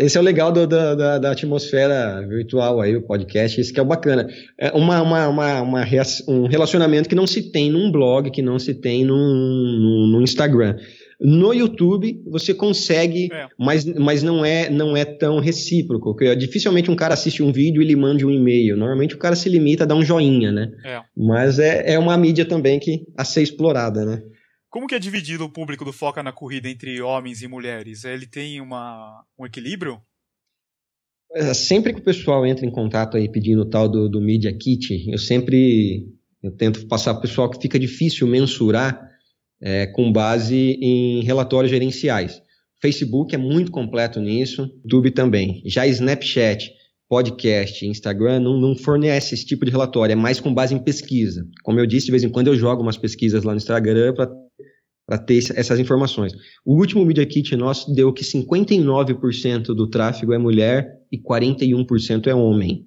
Esse 0.00 0.16
é 0.16 0.20
o 0.20 0.24
legal 0.24 0.50
do, 0.50 0.66
da, 0.66 0.94
da, 0.94 1.18
da, 1.18 1.30
atmosfera 1.30 2.26
virtual 2.26 2.80
aí, 2.80 2.96
o 2.96 3.02
podcast, 3.02 3.60
isso 3.60 3.72
que 3.72 3.78
é 3.78 3.82
o 3.82 3.86
bacana. 3.86 4.26
É 4.58 4.70
uma, 4.70 5.02
uma, 5.02 5.28
uma, 5.28 5.60
uma, 5.60 5.84
um 6.26 6.46
relacionamento 6.46 7.08
que 7.08 7.14
não 7.14 7.26
se 7.26 7.50
tem 7.52 7.70
num 7.70 7.92
blog, 7.92 8.30
que 8.30 8.40
não 8.40 8.58
se 8.58 8.74
tem 8.74 9.04
num, 9.04 9.16
num, 9.16 10.06
num 10.12 10.22
Instagram. 10.22 10.76
No 11.20 11.54
YouTube 11.54 12.22
você 12.26 12.52
consegue, 12.52 13.32
é. 13.32 13.48
mas, 13.58 13.84
mas 13.84 14.22
não 14.22 14.44
é 14.44 14.68
não 14.68 14.96
é 14.96 15.04
tão 15.04 15.40
recíproco. 15.40 16.12
Porque 16.12 16.36
dificilmente 16.36 16.90
um 16.90 16.96
cara 16.96 17.14
assiste 17.14 17.42
um 17.42 17.52
vídeo 17.52 17.80
e 17.80 17.86
lhe 17.86 17.96
manda 17.96 18.26
um 18.26 18.30
e-mail. 18.30 18.76
Normalmente 18.76 19.14
o 19.14 19.18
cara 19.18 19.34
se 19.34 19.48
limita 19.48 19.84
a 19.84 19.86
dar 19.86 19.94
um 19.94 20.04
joinha, 20.04 20.52
né? 20.52 20.70
É. 20.84 21.02
Mas 21.16 21.58
é, 21.58 21.94
é 21.94 21.98
uma 21.98 22.16
mídia 22.16 22.44
também 22.44 22.78
que 22.78 23.06
a 23.16 23.24
ser 23.24 23.42
explorada, 23.42 24.04
né? 24.04 24.22
Como 24.68 24.86
que 24.86 24.94
é 24.94 24.98
dividido 24.98 25.44
o 25.44 25.50
público 25.50 25.84
do 25.84 25.92
Foca 25.92 26.22
na 26.22 26.32
Corrida 26.32 26.68
entre 26.68 27.00
homens 27.00 27.40
e 27.40 27.48
mulheres? 27.48 28.04
Ele 28.04 28.26
tem 28.26 28.60
uma, 28.60 29.24
um 29.38 29.46
equilíbrio? 29.46 30.00
É, 31.32 31.54
sempre 31.54 31.94
que 31.94 32.00
o 32.00 32.04
pessoal 32.04 32.44
entra 32.46 32.66
em 32.66 32.70
contato 32.70 33.16
aí 33.16 33.26
pedindo 33.26 33.62
o 33.62 33.68
tal 33.68 33.88
do, 33.88 34.08
do 34.08 34.20
Media 34.20 34.52
Kit, 34.56 35.10
eu 35.10 35.18
sempre 35.18 36.06
eu 36.42 36.50
tento 36.52 36.86
passar 36.86 37.14
para 37.14 37.20
o 37.20 37.22
pessoal 37.22 37.50
que 37.50 37.60
fica 37.60 37.78
difícil 37.78 38.26
mensurar 38.26 39.15
é, 39.66 39.84
com 39.84 40.12
base 40.12 40.78
em 40.80 41.24
relatórios 41.24 41.72
gerenciais. 41.72 42.40
Facebook 42.80 43.34
é 43.34 43.38
muito 43.38 43.72
completo 43.72 44.20
nisso, 44.20 44.70
YouTube 44.84 45.10
também. 45.10 45.60
Já 45.66 45.84
Snapchat, 45.88 46.70
podcast, 47.08 47.84
Instagram 47.84 48.38
não, 48.38 48.60
não, 48.60 48.76
fornece 48.76 49.34
esse 49.34 49.44
tipo 49.44 49.64
de 49.64 49.72
relatório, 49.72 50.12
é 50.12 50.14
mais 50.14 50.38
com 50.38 50.54
base 50.54 50.72
em 50.72 50.78
pesquisa. 50.78 51.44
Como 51.64 51.80
eu 51.80 51.86
disse, 51.86 52.06
de 52.06 52.12
vez 52.12 52.22
em 52.22 52.28
quando 52.28 52.46
eu 52.46 52.54
jogo 52.54 52.80
umas 52.80 52.96
pesquisas 52.96 53.42
lá 53.42 53.54
no 53.54 53.56
Instagram 53.56 54.14
para 54.14 55.18
ter 55.18 55.38
essas 55.56 55.80
informações. 55.80 56.32
O 56.64 56.76
último 56.76 57.04
Media 57.04 57.26
Kit 57.26 57.56
nosso 57.56 57.92
deu 57.92 58.12
que 58.12 58.22
59% 58.22 59.74
do 59.74 59.90
tráfego 59.90 60.32
é 60.32 60.38
mulher 60.38 61.00
e 61.10 61.18
41% 61.18 62.28
é 62.28 62.34
homem. 62.36 62.86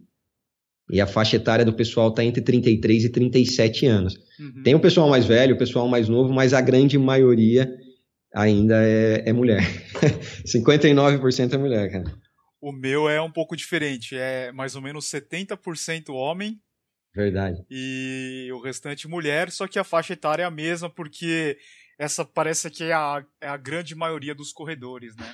E 0.89 0.99
a 0.99 1.07
faixa 1.07 1.35
etária 1.35 1.63
do 1.63 1.73
pessoal 1.73 2.09
está 2.09 2.23
entre 2.23 2.41
33 2.41 3.05
e 3.05 3.09
37 3.09 3.85
anos. 3.85 4.15
Uhum. 4.39 4.63
Tem 4.63 4.73
o 4.73 4.79
pessoal 4.79 5.09
mais 5.09 5.25
velho, 5.25 5.55
o 5.55 5.57
pessoal 5.57 5.87
mais 5.87 6.09
novo, 6.09 6.33
mas 6.33 6.53
a 6.53 6.61
grande 6.61 6.97
maioria 6.97 7.71
ainda 8.33 8.75
é, 8.83 9.29
é 9.29 9.33
mulher. 9.33 9.61
59% 10.45 11.53
é 11.53 11.57
mulher, 11.57 11.91
cara. 11.91 12.11
O 12.61 12.71
meu 12.71 13.07
é 13.07 13.21
um 13.21 13.31
pouco 13.31 13.55
diferente, 13.55 14.15
é 14.17 14.51
mais 14.51 14.75
ou 14.75 14.81
menos 14.81 15.05
70% 15.05 16.09
homem. 16.09 16.59
Verdade. 17.15 17.63
E 17.69 18.49
o 18.51 18.59
restante 18.59 19.07
mulher, 19.07 19.51
só 19.51 19.67
que 19.67 19.79
a 19.79 19.83
faixa 19.83 20.13
etária 20.13 20.43
é 20.43 20.45
a 20.45 20.51
mesma, 20.51 20.89
porque 20.89 21.57
essa 21.97 22.23
parece 22.25 22.69
que 22.69 22.83
é 22.83 22.93
a, 22.93 23.23
é 23.41 23.47
a 23.47 23.57
grande 23.57 23.95
maioria 23.95 24.35
dos 24.35 24.51
corredores, 24.51 25.15
né? 25.15 25.33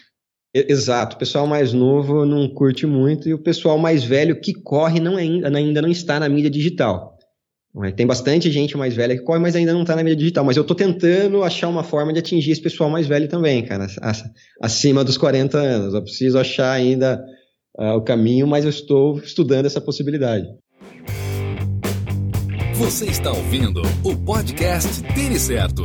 Exato, 0.57 1.17
o 1.17 1.19
pessoal 1.19 1.45
mais 1.45 1.73
novo 1.73 2.25
não 2.25 2.47
curte 2.47 2.85
muito 2.85 3.27
e 3.27 3.33
o 3.33 3.37
pessoal 3.37 3.77
mais 3.77 4.05
velho 4.05 4.39
que 4.39 4.53
corre 4.53 5.01
não 5.01 5.17
ainda, 5.17 5.49
ainda 5.49 5.81
não 5.81 5.89
está 5.89 6.17
na 6.17 6.29
mídia 6.29 6.49
digital. 6.49 7.17
Tem 7.97 8.07
bastante 8.07 8.49
gente 8.49 8.77
mais 8.77 8.95
velha 8.95 9.17
que 9.17 9.23
corre, 9.23 9.39
mas 9.39 9.53
ainda 9.53 9.73
não 9.73 9.81
está 9.81 9.97
na 9.97 10.03
mídia 10.03 10.15
digital. 10.15 10.45
Mas 10.45 10.55
eu 10.55 10.61
estou 10.61 10.77
tentando 10.77 11.43
achar 11.43 11.67
uma 11.67 11.83
forma 11.83 12.13
de 12.13 12.19
atingir 12.19 12.51
esse 12.51 12.61
pessoal 12.61 12.89
mais 12.89 13.05
velho 13.05 13.27
também, 13.27 13.65
cara, 13.65 13.85
acima 14.61 15.03
dos 15.03 15.17
40 15.17 15.57
anos. 15.57 15.93
Eu 15.93 16.01
preciso 16.01 16.39
achar 16.39 16.71
ainda 16.71 17.21
uh, 17.77 17.97
o 17.97 18.01
caminho, 18.01 18.47
mas 18.47 18.63
eu 18.63 18.69
estou 18.69 19.19
estudando 19.19 19.65
essa 19.65 19.81
possibilidade. 19.81 20.47
Você 22.75 23.07
está 23.07 23.31
ouvindo 23.31 23.81
o 24.05 24.15
podcast 24.23 25.03
Tênis 25.13 25.41
Certo. 25.41 25.83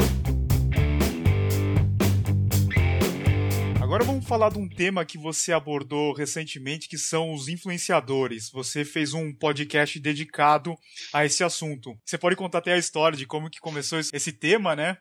Agora 4.00 4.12
vamos 4.12 4.26
falar 4.26 4.48
de 4.48 4.58
um 4.58 4.66
tema 4.66 5.04
que 5.04 5.18
você 5.18 5.52
abordou 5.52 6.14
recentemente, 6.14 6.88
que 6.88 6.96
são 6.96 7.34
os 7.34 7.48
influenciadores. 7.48 8.50
Você 8.50 8.82
fez 8.82 9.12
um 9.12 9.30
podcast 9.30 10.00
dedicado 10.00 10.74
a 11.12 11.26
esse 11.26 11.44
assunto. 11.44 11.94
Você 12.02 12.16
pode 12.16 12.34
contar 12.34 12.58
até 12.58 12.72
a 12.72 12.78
história 12.78 13.18
de 13.18 13.26
como 13.26 13.50
que 13.50 13.60
começou 13.60 13.98
esse 13.98 14.32
tema, 14.32 14.74
né? 14.74 14.96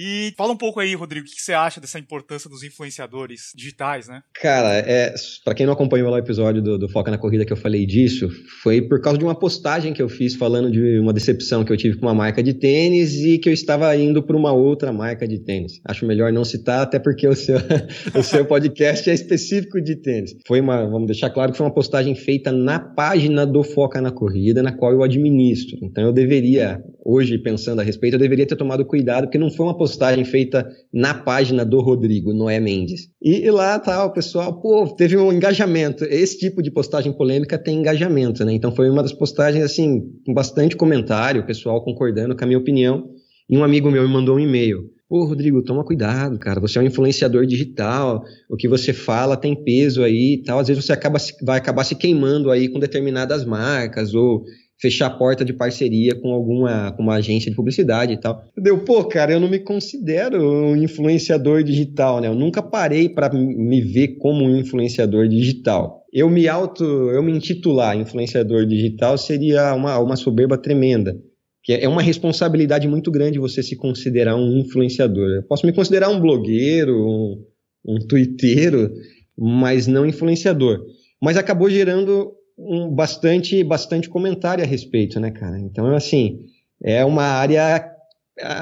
E 0.00 0.32
fala 0.36 0.52
um 0.52 0.56
pouco 0.56 0.78
aí, 0.78 0.94
Rodrigo, 0.94 1.26
o 1.26 1.28
que 1.28 1.42
você 1.42 1.52
acha 1.52 1.80
dessa 1.80 1.98
importância 1.98 2.48
dos 2.48 2.62
influenciadores 2.62 3.50
digitais, 3.52 4.06
né? 4.06 4.22
Cara, 4.40 4.78
é, 4.78 5.12
para 5.44 5.54
quem 5.54 5.66
não 5.66 5.72
acompanhou 5.72 6.08
lá 6.08 6.18
o 6.18 6.20
episódio 6.20 6.62
do, 6.62 6.78
do 6.78 6.88
Foca 6.88 7.10
na 7.10 7.18
Corrida 7.18 7.44
que 7.44 7.52
eu 7.52 7.56
falei 7.56 7.84
disso, 7.84 8.28
foi 8.62 8.80
por 8.80 9.00
causa 9.00 9.18
de 9.18 9.24
uma 9.24 9.36
postagem 9.36 9.92
que 9.92 10.00
eu 10.00 10.08
fiz 10.08 10.36
falando 10.36 10.70
de 10.70 11.00
uma 11.00 11.12
decepção 11.12 11.64
que 11.64 11.72
eu 11.72 11.76
tive 11.76 11.98
com 11.98 12.06
uma 12.06 12.14
marca 12.14 12.40
de 12.44 12.54
tênis 12.54 13.12
e 13.16 13.38
que 13.38 13.48
eu 13.48 13.52
estava 13.52 13.94
indo 13.96 14.22
para 14.22 14.36
uma 14.36 14.52
outra 14.52 14.92
marca 14.92 15.26
de 15.26 15.40
tênis. 15.40 15.80
Acho 15.84 16.06
melhor 16.06 16.32
não 16.32 16.44
citar, 16.44 16.82
até 16.82 17.00
porque 17.00 17.26
o 17.26 17.34
seu, 17.34 17.58
o 18.14 18.22
seu 18.22 18.44
podcast 18.44 19.10
é 19.10 19.14
específico 19.14 19.80
de 19.80 19.96
tênis. 19.96 20.36
Foi 20.46 20.60
uma, 20.60 20.86
vamos 20.86 21.08
deixar 21.08 21.30
claro 21.30 21.50
que 21.50 21.58
foi 21.58 21.66
uma 21.66 21.74
postagem 21.74 22.14
feita 22.14 22.52
na 22.52 22.78
página 22.78 23.44
do 23.44 23.64
Foca 23.64 24.00
na 24.00 24.12
Corrida, 24.12 24.62
na 24.62 24.70
qual 24.70 24.92
eu 24.92 25.02
administro. 25.02 25.76
Então 25.82 26.04
eu 26.04 26.12
deveria, 26.12 26.80
hoje 27.04 27.36
pensando 27.36 27.80
a 27.80 27.82
respeito, 27.82 28.14
eu 28.14 28.20
deveria 28.20 28.46
ter 28.46 28.54
tomado 28.54 28.84
cuidado, 28.84 29.24
porque 29.24 29.38
não 29.38 29.50
foi 29.50 29.66
uma 29.66 29.76
postagem 29.76 29.87
postagem 29.88 30.24
feita 30.24 30.68
na 30.92 31.14
página 31.14 31.64
do 31.64 31.80
Rodrigo 31.80 32.32
Noé 32.32 32.60
Mendes. 32.60 33.08
E, 33.22 33.44
e, 33.44 33.50
lá 33.50 33.78
tá, 33.78 34.04
o 34.04 34.12
pessoal, 34.12 34.60
pô, 34.60 34.86
teve 34.88 35.16
um 35.16 35.32
engajamento. 35.32 36.04
Esse 36.04 36.38
tipo 36.38 36.62
de 36.62 36.70
postagem 36.70 37.12
polêmica 37.12 37.58
tem 37.58 37.78
engajamento, 37.78 38.44
né? 38.44 38.52
Então 38.52 38.74
foi 38.74 38.90
uma 38.90 39.02
das 39.02 39.12
postagens, 39.12 39.64
assim, 39.64 40.02
com 40.24 40.34
bastante 40.34 40.76
comentário, 40.76 41.42
o 41.42 41.46
pessoal 41.46 41.82
concordando 41.82 42.36
com 42.36 42.44
a 42.44 42.46
minha 42.46 42.58
opinião. 42.58 43.10
E 43.48 43.56
um 43.56 43.64
amigo 43.64 43.90
meu 43.90 44.06
me 44.06 44.12
mandou 44.12 44.36
um 44.36 44.40
e-mail. 44.40 44.90
Pô, 45.08 45.24
Rodrigo, 45.24 45.62
toma 45.62 45.82
cuidado, 45.82 46.38
cara. 46.38 46.60
Você 46.60 46.78
é 46.78 46.82
um 46.82 46.84
influenciador 46.84 47.46
digital. 47.46 48.22
O 48.50 48.56
que 48.56 48.68
você 48.68 48.92
fala 48.92 49.38
tem 49.38 49.56
peso 49.56 50.02
aí 50.02 50.34
e 50.34 50.42
tal. 50.42 50.58
Às 50.58 50.68
vezes 50.68 50.84
você 50.84 50.92
acaba, 50.92 51.18
vai 51.42 51.56
acabar 51.56 51.82
se 51.84 51.94
queimando 51.94 52.50
aí 52.50 52.68
com 52.68 52.78
determinadas 52.78 53.42
marcas 53.42 54.12
ou 54.12 54.44
fechar 54.80 55.06
a 55.06 55.10
porta 55.10 55.44
de 55.44 55.52
parceria 55.52 56.14
com 56.14 56.32
alguma 56.32 56.92
com 56.92 57.02
uma 57.02 57.16
agência 57.16 57.50
de 57.50 57.56
publicidade 57.56 58.12
e 58.12 58.16
tal. 58.16 58.44
Deu, 58.56 58.78
pô, 58.84 59.04
cara, 59.04 59.32
eu 59.32 59.40
não 59.40 59.48
me 59.48 59.58
considero 59.58 60.40
um 60.40 60.76
influenciador 60.76 61.62
digital, 61.62 62.20
né? 62.20 62.28
Eu 62.28 62.34
nunca 62.34 62.62
parei 62.62 63.08
para 63.08 63.32
me 63.32 63.80
ver 63.80 64.18
como 64.18 64.44
um 64.44 64.56
influenciador 64.56 65.28
digital. 65.28 66.04
Eu 66.12 66.30
me 66.30 66.48
auto, 66.48 66.84
eu 66.84 67.22
me 67.22 67.32
intitular 67.32 67.96
influenciador 67.96 68.64
digital 68.66 69.18
seria 69.18 69.74
uma, 69.74 69.98
uma 69.98 70.16
soberba 70.16 70.56
tremenda. 70.56 71.16
Que 71.62 71.74
é 71.74 71.88
uma 71.88 72.00
responsabilidade 72.00 72.88
muito 72.88 73.10
grande 73.10 73.38
você 73.38 73.62
se 73.62 73.76
considerar 73.76 74.36
um 74.36 74.58
influenciador. 74.58 75.28
Eu 75.28 75.42
posso 75.42 75.66
me 75.66 75.72
considerar 75.72 76.08
um 76.08 76.20
blogueiro, 76.20 76.96
um, 76.96 77.44
um 77.84 77.98
twitteiro, 77.98 78.90
mas 79.36 79.86
não 79.86 80.06
influenciador. 80.06 80.80
Mas 81.20 81.36
acabou 81.36 81.68
gerando 81.68 82.32
um, 82.58 82.90
bastante, 82.90 83.62
bastante 83.62 84.08
comentário 84.08 84.64
a 84.64 84.66
respeito, 84.66 85.20
né, 85.20 85.30
cara? 85.30 85.58
Então, 85.60 85.94
assim, 85.94 86.40
é 86.82 87.04
uma 87.04 87.24
área 87.24 87.94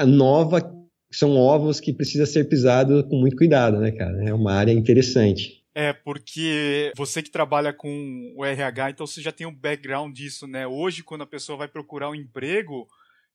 nova, 0.05 0.71
são 1.11 1.35
ovos 1.35 1.79
que 1.79 1.93
precisa 1.93 2.25
ser 2.25 2.45
pisado 2.45 3.03
com 3.07 3.17
muito 3.17 3.35
cuidado, 3.35 3.79
né, 3.79 3.91
cara? 3.91 4.23
É 4.29 4.33
uma 4.33 4.53
área 4.53 4.71
interessante. 4.71 5.63
É, 5.73 5.93
porque 5.93 6.91
você 6.95 7.21
que 7.21 7.29
trabalha 7.29 7.71
com 7.71 8.33
o 8.35 8.43
RH, 8.43 8.91
então 8.91 9.05
você 9.05 9.21
já 9.21 9.31
tem 9.31 9.45
um 9.45 9.53
background 9.53 10.15
disso, 10.15 10.47
né? 10.47 10.65
Hoje, 10.65 11.03
quando 11.03 11.21
a 11.21 11.27
pessoa 11.27 11.57
vai 11.57 11.67
procurar 11.67 12.09
um 12.09 12.15
emprego, 12.15 12.87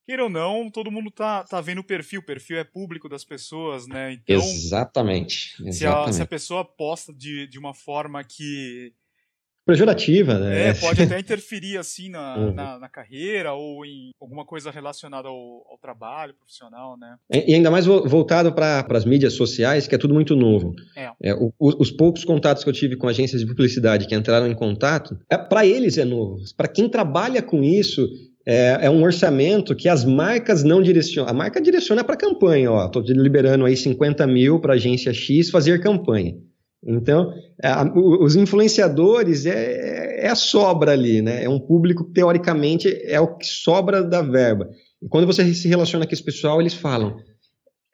queira 0.04 0.24
ou 0.24 0.28
não, 0.28 0.68
todo 0.68 0.90
mundo 0.90 1.08
tá, 1.08 1.44
tá 1.44 1.60
vendo 1.60 1.78
o 1.78 1.84
perfil, 1.84 2.18
o 2.18 2.24
perfil 2.24 2.58
é 2.58 2.64
público 2.64 3.08
das 3.08 3.24
pessoas, 3.24 3.86
né? 3.86 4.14
Então, 4.14 4.34
exatamente. 4.36 5.54
exatamente. 5.64 5.76
Se, 5.76 5.86
a, 5.86 6.12
se 6.12 6.22
a 6.22 6.26
pessoa 6.26 6.64
posta 6.64 7.12
de, 7.12 7.46
de 7.46 7.60
uma 7.60 7.74
forma 7.74 8.24
que 8.24 8.92
pejorativa, 9.66 10.38
né? 10.38 10.68
É, 10.68 10.74
pode 10.74 11.02
até 11.02 11.18
interferir 11.18 11.78
assim 11.78 12.08
na, 12.08 12.36
uhum. 12.36 12.52
na, 12.52 12.78
na, 12.78 12.88
carreira 12.88 13.52
ou 13.52 13.84
em 13.84 14.10
alguma 14.20 14.44
coisa 14.44 14.70
relacionada 14.70 15.28
ao, 15.28 15.66
ao 15.70 15.78
trabalho 15.80 16.34
profissional, 16.34 16.96
né? 16.96 17.16
E, 17.30 17.54
ainda 17.54 17.70
mais 17.70 17.86
voltado 17.86 18.52
para 18.52 18.84
as 18.90 19.04
mídias 19.04 19.34
sociais, 19.34 19.86
que 19.86 19.94
é 19.94 19.98
tudo 19.98 20.14
muito 20.14 20.34
novo. 20.34 20.74
É. 20.96 21.10
é 21.22 21.34
o, 21.34 21.52
os 21.58 21.90
poucos 21.90 22.24
contatos 22.24 22.64
que 22.64 22.70
eu 22.70 22.74
tive 22.74 22.96
com 22.96 23.08
agências 23.08 23.40
de 23.40 23.46
publicidade 23.46 24.06
que 24.06 24.14
entraram 24.14 24.46
em 24.46 24.54
contato, 24.54 25.18
é, 25.30 25.36
para 25.36 25.64
eles 25.64 25.98
é 25.98 26.04
novo. 26.04 26.42
Para 26.56 26.68
quem 26.68 26.88
trabalha 26.88 27.42
com 27.42 27.62
isso, 27.62 28.08
é, 28.44 28.78
é, 28.82 28.90
um 28.90 29.02
orçamento 29.02 29.74
que 29.74 29.88
as 29.88 30.04
marcas 30.04 30.64
não 30.64 30.82
direcionam. 30.82 31.30
A 31.30 31.32
marca 31.32 31.60
direciona 31.60 32.02
para 32.02 32.16
campanha, 32.16 32.70
ó. 32.70 32.86
Estou 32.86 33.02
liberando 33.02 33.64
aí 33.64 33.76
50 33.76 34.26
mil 34.26 34.60
para 34.60 34.74
agência 34.74 35.12
X 35.12 35.50
fazer 35.50 35.80
campanha. 35.80 36.36
Então, 36.84 37.32
a, 37.62 37.84
os 37.94 38.34
influenciadores 38.34 39.46
é, 39.46 40.24
é, 40.24 40.28
a 40.28 40.34
sobra 40.34 40.92
ali, 40.92 41.22
né? 41.22 41.44
É 41.44 41.48
um 41.48 41.60
público 41.60 42.04
que, 42.04 42.12
teoricamente, 42.12 42.88
é 43.04 43.20
o 43.20 43.36
que 43.36 43.46
sobra 43.46 44.02
da 44.02 44.20
verba. 44.20 44.68
E 45.00 45.08
quando 45.08 45.26
você 45.26 45.54
se 45.54 45.68
relaciona 45.68 46.06
com 46.06 46.12
esse 46.12 46.24
pessoal, 46.24 46.60
eles 46.60 46.74
falam: 46.74 47.16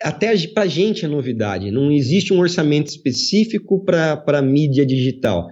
até 0.03 0.35
para 0.49 0.63
a 0.63 0.67
gente 0.67 1.05
é 1.05 1.09
novidade. 1.09 1.71
Não 1.71 1.91
existe 1.93 2.33
um 2.33 2.41
orçamento 2.41 2.87
específico 2.87 3.85
para 3.85 4.41
mídia 4.43 4.87
digital. 4.87 5.47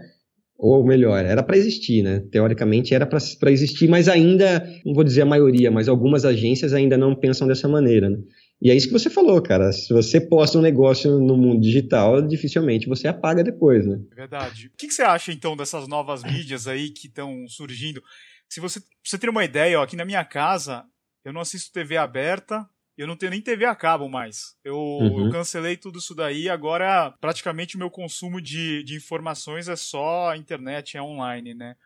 Ou 0.59 0.83
melhor, 0.83 1.23
era 1.23 1.43
para 1.43 1.59
existir, 1.59 2.03
né? 2.03 2.23
Teoricamente 2.31 2.95
era 2.95 3.07
para 3.07 3.51
existir, 3.51 3.89
mas 3.89 4.09
ainda, 4.09 4.67
não 4.87 4.95
vou 4.95 5.05
dizer 5.05 5.21
a 5.21 5.27
maioria, 5.27 5.71
mas 5.71 5.87
algumas 5.87 6.25
agências 6.25 6.73
ainda 6.73 6.97
não 6.97 7.15
pensam 7.15 7.47
dessa 7.47 7.69
maneira, 7.69 8.09
né? 8.09 8.17
E 8.61 8.71
é 8.71 8.75
isso 8.75 8.87
que 8.87 8.93
você 8.93 9.11
falou, 9.11 9.41
cara. 9.43 9.71
Se 9.73 9.93
você 9.93 10.21
posta 10.21 10.59
um 10.59 10.63
negócio 10.63 11.19
no 11.21 11.37
mundo 11.37 11.61
digital, 11.61 12.23
dificilmente 12.23 12.89
você 12.89 13.07
apaga 13.07 13.45
depois, 13.45 13.87
né? 13.87 13.99
Verdade. 14.15 14.69
O 14.69 14.77
que, 14.77 14.89
que 14.89 14.95
você 14.95 15.03
acha, 15.03 15.31
então, 15.31 15.57
dessas 15.57 15.87
novas 15.87 16.23
mídias 16.23 16.67
aí 16.67 16.91
que 16.91 17.07
estão 17.07 17.47
surgindo? 17.49 18.03
Se 18.49 18.61
você, 18.61 18.81
você 19.05 19.19
ter 19.19 19.29
uma 19.29 19.45
ideia, 19.45 19.79
ó, 19.79 19.83
aqui 19.83 19.97
na 19.97 20.05
minha 20.05 20.25
casa, 20.25 20.85
eu 21.25 21.33
não 21.33 21.41
assisto 21.41 21.73
TV 21.73 21.97
aberta, 21.97 22.67
eu 22.97 23.07
não 23.07 23.17
tenho 23.17 23.31
nem 23.31 23.43
TV 23.43 23.67
a 23.67 23.75
cabo 23.75 24.09
mais. 24.09 24.57
Eu, 24.65 24.77
uhum. 24.77 25.27
eu 25.27 25.31
cancelei 25.31 25.77
tudo 25.77 25.99
isso 25.99 26.15
daí. 26.15 26.49
Agora, 26.49 27.13
praticamente, 27.21 27.77
o 27.77 27.79
meu 27.79 27.91
consumo 27.91 28.41
de, 28.41 28.83
de 28.85 28.97
informações 28.97 29.69
é 29.69 29.77
só 29.77 30.31
a 30.31 30.37
internet, 30.37 30.97
é 30.97 31.03
online, 31.03 31.53
né? 31.53 31.77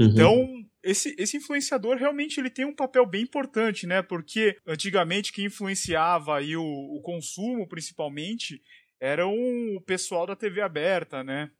Uhum. 0.00 0.06
Então, 0.06 0.48
esse, 0.82 1.14
esse 1.18 1.36
influenciador 1.36 1.96
realmente 1.96 2.40
ele 2.40 2.48
tem 2.48 2.64
um 2.64 2.74
papel 2.74 3.04
bem 3.04 3.22
importante, 3.22 3.86
né? 3.86 4.00
Porque 4.00 4.56
antigamente 4.66 5.32
quem 5.32 5.46
influenciava 5.46 6.38
aí 6.38 6.56
o, 6.56 6.64
o 6.64 7.00
consumo, 7.02 7.68
principalmente, 7.68 8.62
era 8.98 9.26
um, 9.26 9.76
o 9.76 9.80
pessoal 9.80 10.26
da 10.26 10.34
TV 10.34 10.62
aberta, 10.62 11.22
né? 11.22 11.50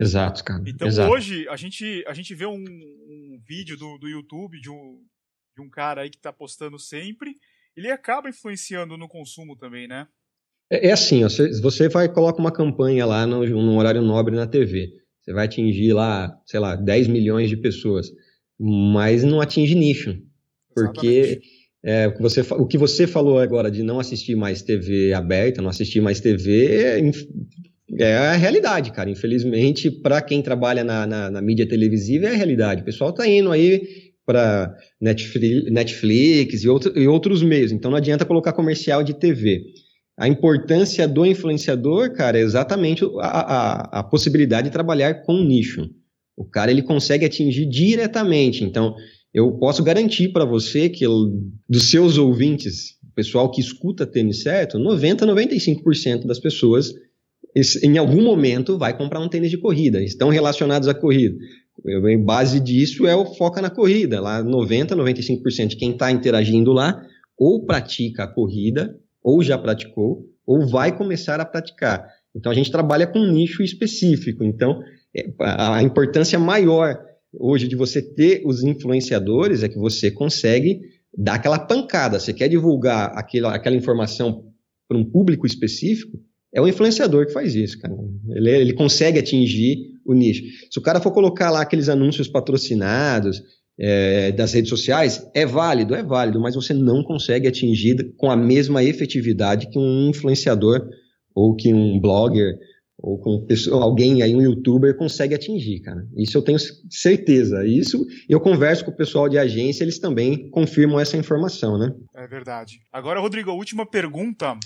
Exato, 0.00 0.42
cara. 0.42 0.62
Então 0.66 0.88
Exato. 0.88 1.12
hoje 1.12 1.46
a 1.48 1.56
gente, 1.56 2.02
a 2.06 2.14
gente 2.14 2.34
vê 2.34 2.46
um, 2.46 2.64
um 2.64 3.38
vídeo 3.46 3.76
do, 3.76 3.98
do 3.98 4.08
YouTube 4.08 4.58
de 4.58 4.70
um, 4.70 5.04
de 5.54 5.62
um 5.62 5.68
cara 5.68 6.00
aí 6.00 6.10
que 6.10 6.18
tá 6.18 6.32
postando 6.32 6.78
sempre 6.78 7.34
ele 7.76 7.90
acaba 7.90 8.28
influenciando 8.28 8.96
no 8.96 9.08
consumo 9.08 9.56
também, 9.56 9.86
né? 9.86 10.06
É, 10.70 10.88
é 10.88 10.92
assim, 10.92 11.22
você, 11.22 11.60
você 11.60 11.88
vai 11.88 12.12
coloca 12.12 12.40
uma 12.40 12.52
campanha 12.52 13.06
lá 13.06 13.26
no, 13.26 13.44
num 13.44 13.76
horário 13.76 14.02
nobre 14.02 14.34
na 14.34 14.46
TV. 14.46 14.99
Você 15.20 15.32
vai 15.32 15.44
atingir 15.44 15.92
lá, 15.92 16.34
sei 16.46 16.60
lá, 16.60 16.76
10 16.76 17.08
milhões 17.08 17.48
de 17.48 17.56
pessoas, 17.56 18.10
mas 18.58 19.22
não 19.22 19.40
atinge 19.40 19.74
nicho. 19.74 20.16
Porque 20.74 21.40
é, 21.84 22.08
o, 22.08 22.14
que 22.14 22.22
você, 22.22 22.40
o 22.40 22.66
que 22.66 22.78
você 22.78 23.06
falou 23.06 23.38
agora 23.38 23.70
de 23.70 23.82
não 23.82 23.98
assistir 23.98 24.34
mais 24.34 24.62
TV 24.62 25.12
aberta, 25.12 25.62
não 25.62 25.70
assistir 25.70 26.00
mais 26.00 26.20
TV, 26.20 26.66
é, 26.66 27.10
é 27.98 28.16
a 28.16 28.36
realidade, 28.36 28.92
cara. 28.92 29.10
Infelizmente, 29.10 29.90
para 29.90 30.20
quem 30.20 30.42
trabalha 30.42 30.84
na, 30.84 31.06
na, 31.06 31.30
na, 31.30 31.42
mídia 31.42 31.68
televisiva, 31.68 32.26
é 32.26 32.30
a 32.30 32.36
realidade. 32.36 32.82
O 32.82 32.84
pessoal 32.84 33.12
tá 33.12 33.26
indo 33.26 33.50
aí 33.50 34.10
para 34.24 34.74
Netflix 35.00 36.62
e, 36.62 36.68
outro, 36.68 36.96
e 36.98 37.08
outros 37.08 37.42
meios. 37.42 37.72
Então 37.72 37.90
não 37.90 37.98
adianta 37.98 38.24
colocar 38.24 38.52
comercial 38.52 39.02
de 39.02 39.14
TV. 39.14 39.64
A 40.20 40.28
importância 40.28 41.08
do 41.08 41.24
influenciador, 41.24 42.12
cara, 42.12 42.38
é 42.38 42.42
exatamente 42.42 43.02
a, 43.20 43.20
a, 43.20 44.00
a 44.00 44.02
possibilidade 44.02 44.68
de 44.68 44.72
trabalhar 44.72 45.22
com 45.22 45.42
nicho. 45.42 45.88
O 46.36 46.44
cara 46.44 46.70
ele 46.70 46.82
consegue 46.82 47.24
atingir 47.24 47.64
diretamente. 47.64 48.62
Então, 48.62 48.94
eu 49.32 49.50
posso 49.52 49.82
garantir 49.82 50.28
para 50.28 50.44
você 50.44 50.90
que 50.90 51.06
dos 51.66 51.90
seus 51.90 52.18
ouvintes, 52.18 52.98
o 53.10 53.14
pessoal 53.14 53.50
que 53.50 53.62
escuta 53.62 54.06
tênis 54.06 54.42
certo, 54.42 54.78
90, 54.78 55.24
95% 55.24 56.26
das 56.26 56.38
pessoas 56.38 56.92
em 57.82 57.96
algum 57.96 58.22
momento 58.22 58.76
vai 58.76 58.94
comprar 58.94 59.20
um 59.20 59.28
tênis 59.28 59.50
de 59.50 59.56
corrida, 59.56 60.02
estão 60.02 60.28
relacionados 60.28 60.86
à 60.86 60.92
corrida. 60.92 61.34
Em 61.86 62.22
base 62.22 62.60
disso 62.60 63.06
é 63.06 63.16
o 63.16 63.24
foca 63.24 63.62
na 63.62 63.70
corrida. 63.70 64.20
Lá 64.20 64.42
90, 64.42 64.94
95% 64.94 65.68
de 65.68 65.76
quem 65.76 65.92
está 65.92 66.12
interagindo 66.12 66.72
lá 66.74 67.02
ou 67.38 67.64
pratica 67.64 68.24
a 68.24 68.28
corrida, 68.28 68.94
ou 69.22 69.42
já 69.42 69.58
praticou, 69.58 70.26
ou 70.46 70.66
vai 70.66 70.96
começar 70.96 71.40
a 71.40 71.44
praticar. 71.44 72.06
Então 72.34 72.50
a 72.50 72.54
gente 72.54 72.70
trabalha 72.70 73.06
com 73.06 73.18
um 73.18 73.32
nicho 73.32 73.62
específico. 73.62 74.44
Então 74.44 74.80
é, 75.16 75.26
a 75.40 75.82
importância 75.82 76.38
maior 76.38 76.98
hoje 77.32 77.68
de 77.68 77.76
você 77.76 78.02
ter 78.02 78.42
os 78.44 78.62
influenciadores 78.62 79.62
é 79.62 79.68
que 79.68 79.78
você 79.78 80.10
consegue 80.10 80.80
dar 81.16 81.34
aquela 81.34 81.58
pancada. 81.58 82.18
Você 82.18 82.32
quer 82.32 82.48
divulgar 82.48 83.12
aquela, 83.16 83.54
aquela 83.54 83.76
informação 83.76 84.44
para 84.88 84.98
um 84.98 85.04
público 85.04 85.46
específico, 85.46 86.18
é 86.52 86.60
o 86.60 86.66
influenciador 86.66 87.26
que 87.26 87.32
faz 87.32 87.54
isso, 87.54 87.78
cara. 87.78 87.94
Ele, 88.30 88.50
ele 88.50 88.72
consegue 88.72 89.18
atingir 89.18 89.78
o 90.04 90.12
nicho. 90.12 90.42
Se 90.70 90.78
o 90.78 90.82
cara 90.82 91.00
for 91.00 91.12
colocar 91.12 91.50
lá 91.50 91.60
aqueles 91.62 91.88
anúncios 91.88 92.26
patrocinados 92.26 93.40
é, 93.80 94.30
das 94.32 94.52
redes 94.52 94.68
sociais, 94.68 95.26
é 95.34 95.46
válido, 95.46 95.94
é 95.94 96.02
válido, 96.02 96.38
mas 96.38 96.54
você 96.54 96.74
não 96.74 97.02
consegue 97.02 97.48
atingir 97.48 98.12
com 98.18 98.30
a 98.30 98.36
mesma 98.36 98.84
efetividade 98.84 99.70
que 99.70 99.78
um 99.78 100.10
influenciador 100.10 100.86
ou 101.34 101.56
que 101.56 101.72
um 101.72 101.98
blogger 101.98 102.58
ou 103.02 103.18
com 103.18 103.46
pessoa, 103.46 103.82
alguém 103.82 104.22
aí, 104.22 104.34
um 104.34 104.42
youtuber, 104.42 104.94
consegue 104.94 105.34
atingir, 105.34 105.80
cara. 105.80 106.06
Isso 106.14 106.36
eu 106.36 106.42
tenho 106.42 106.58
certeza. 106.90 107.64
Isso 107.64 108.06
eu 108.28 108.38
converso 108.38 108.84
com 108.84 108.90
o 108.90 108.96
pessoal 108.96 109.26
de 109.26 109.38
agência, 109.38 109.82
eles 109.82 109.98
também 109.98 110.50
confirmam 110.50 111.00
essa 111.00 111.16
informação, 111.16 111.78
né? 111.78 111.90
É 112.14 112.26
verdade. 112.26 112.74
Agora, 112.92 113.18
Rodrigo, 113.18 113.50
a 113.50 113.54
última 113.54 113.86
pergunta 113.86 114.58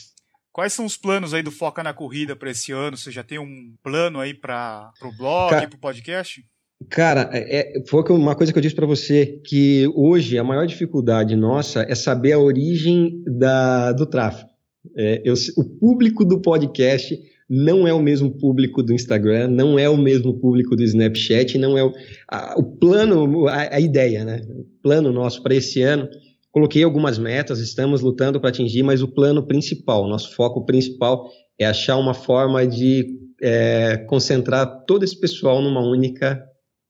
Quais 0.55 0.73
são 0.73 0.85
os 0.85 0.97
planos 0.97 1.35
aí 1.35 1.43
do 1.43 1.51
Foca 1.51 1.83
na 1.83 1.93
Corrida 1.93 2.37
para 2.37 2.49
esse 2.49 2.71
ano? 2.71 2.97
Você 2.97 3.11
já 3.11 3.25
tem 3.25 3.41
um 3.41 3.75
plano 3.83 4.21
aí 4.21 4.33
para 4.33 4.93
o 5.03 5.11
blog, 5.17 5.51
para 5.51 5.77
o 5.77 5.81
podcast? 5.81 6.45
Cara, 6.91 7.31
é, 7.33 7.79
é 7.79 7.85
foi 7.87 8.03
uma 8.11 8.35
coisa 8.35 8.53
que 8.53 8.59
eu 8.59 8.63
disse 8.63 8.75
para 8.75 8.87
você, 8.87 9.41
que 9.45 9.91
hoje 9.95 10.39
a 10.39 10.45
maior 10.45 10.67
dificuldade 10.67 11.35
nossa 11.37 11.83
é 11.89 11.95
saber 11.95 12.33
a 12.33 12.39
origem 12.39 13.23
da, 13.27 13.93
do 13.93 14.07
tráfego. 14.07 14.51
É, 14.97 15.23
eu, 15.25 15.35
o 15.57 15.65
público 15.65 16.25
do 16.25 16.41
podcast 16.41 17.19
não 17.49 17.87
é 17.87 17.93
o 17.93 18.03
mesmo 18.03 18.31
público 18.31 18.83
do 18.83 18.93
Instagram, 18.93 19.49
não 19.49 19.79
é 19.79 19.89
o 19.89 19.97
mesmo 19.97 20.39
público 20.39 20.77
do 20.77 20.83
Snapchat, 20.83 21.57
não 21.59 21.77
é 21.79 21.85
o, 21.85 21.93
a, 22.29 22.55
o 22.59 22.63
plano, 22.63 23.49
a, 23.49 23.77
a 23.77 23.81
ideia, 23.81 24.25
né? 24.25 24.43
O 24.49 24.67
plano 24.83 25.13
nosso 25.13 25.43
para 25.43 25.55
esse 25.55 25.81
ano 25.83 26.09
Coloquei 26.55 26.85
algumas 26.85 27.19
metas, 27.19 27.59
estamos 27.59 28.01
lutando 28.01 28.39
para 28.39 28.49
atingir, 28.49 28.85
mas 28.85 29.03
o 29.03 29.09
plano 29.09 29.45
principal, 29.45 30.07
nosso 30.07 30.33
foco 30.37 30.65
principal 30.65 31.29
é 31.59 31.67
achar 31.67 31.97
uma 31.97 32.15
forma 32.15 32.65
de 32.65 33.19
é, 33.43 33.97
concentrar 34.07 34.85
todo 34.87 35.03
esse 35.03 35.19
pessoal 35.19 35.61
numa 35.61 35.81
única 35.81 36.41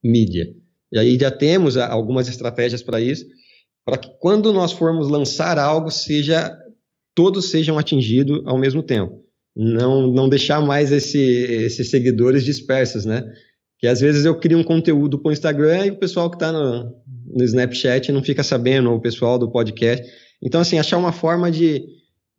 mídia. 0.04 0.46
E 0.92 0.98
aí 0.98 1.18
já 1.18 1.30
temos 1.30 1.76
algumas 1.76 2.28
estratégias 2.28 2.82
para 2.82 3.00
isso, 3.00 3.24
para 3.84 3.98
que 3.98 4.08
quando 4.20 4.52
nós 4.52 4.72
formos 4.72 5.08
lançar 5.08 5.58
algo, 5.58 5.90
seja 5.90 6.56
todos 7.14 7.50
sejam 7.50 7.78
atingidos 7.78 8.42
ao 8.44 8.58
mesmo 8.58 8.82
tempo. 8.82 9.22
Não, 9.56 10.12
não 10.12 10.28
deixar 10.28 10.60
mais 10.60 10.90
esse, 10.90 11.18
esses 11.18 11.88
seguidores 11.88 12.44
dispersos, 12.44 13.04
né? 13.04 13.24
Que 13.78 13.86
às 13.86 14.00
vezes 14.00 14.24
eu 14.24 14.38
crio 14.38 14.58
um 14.58 14.64
conteúdo 14.64 15.18
para 15.18 15.30
o 15.30 15.32
Instagram 15.32 15.86
e 15.86 15.90
o 15.90 15.98
pessoal 15.98 16.28
que 16.28 16.36
está 16.36 16.50
no, 16.50 16.92
no 17.26 17.44
Snapchat 17.44 18.10
não 18.10 18.22
fica 18.22 18.42
sabendo, 18.42 18.90
o 18.90 19.00
pessoal 19.00 19.38
do 19.38 19.50
podcast. 19.50 20.04
Então, 20.42 20.60
assim, 20.60 20.78
achar 20.78 20.98
uma 20.98 21.12
forma 21.12 21.50
de, 21.52 21.84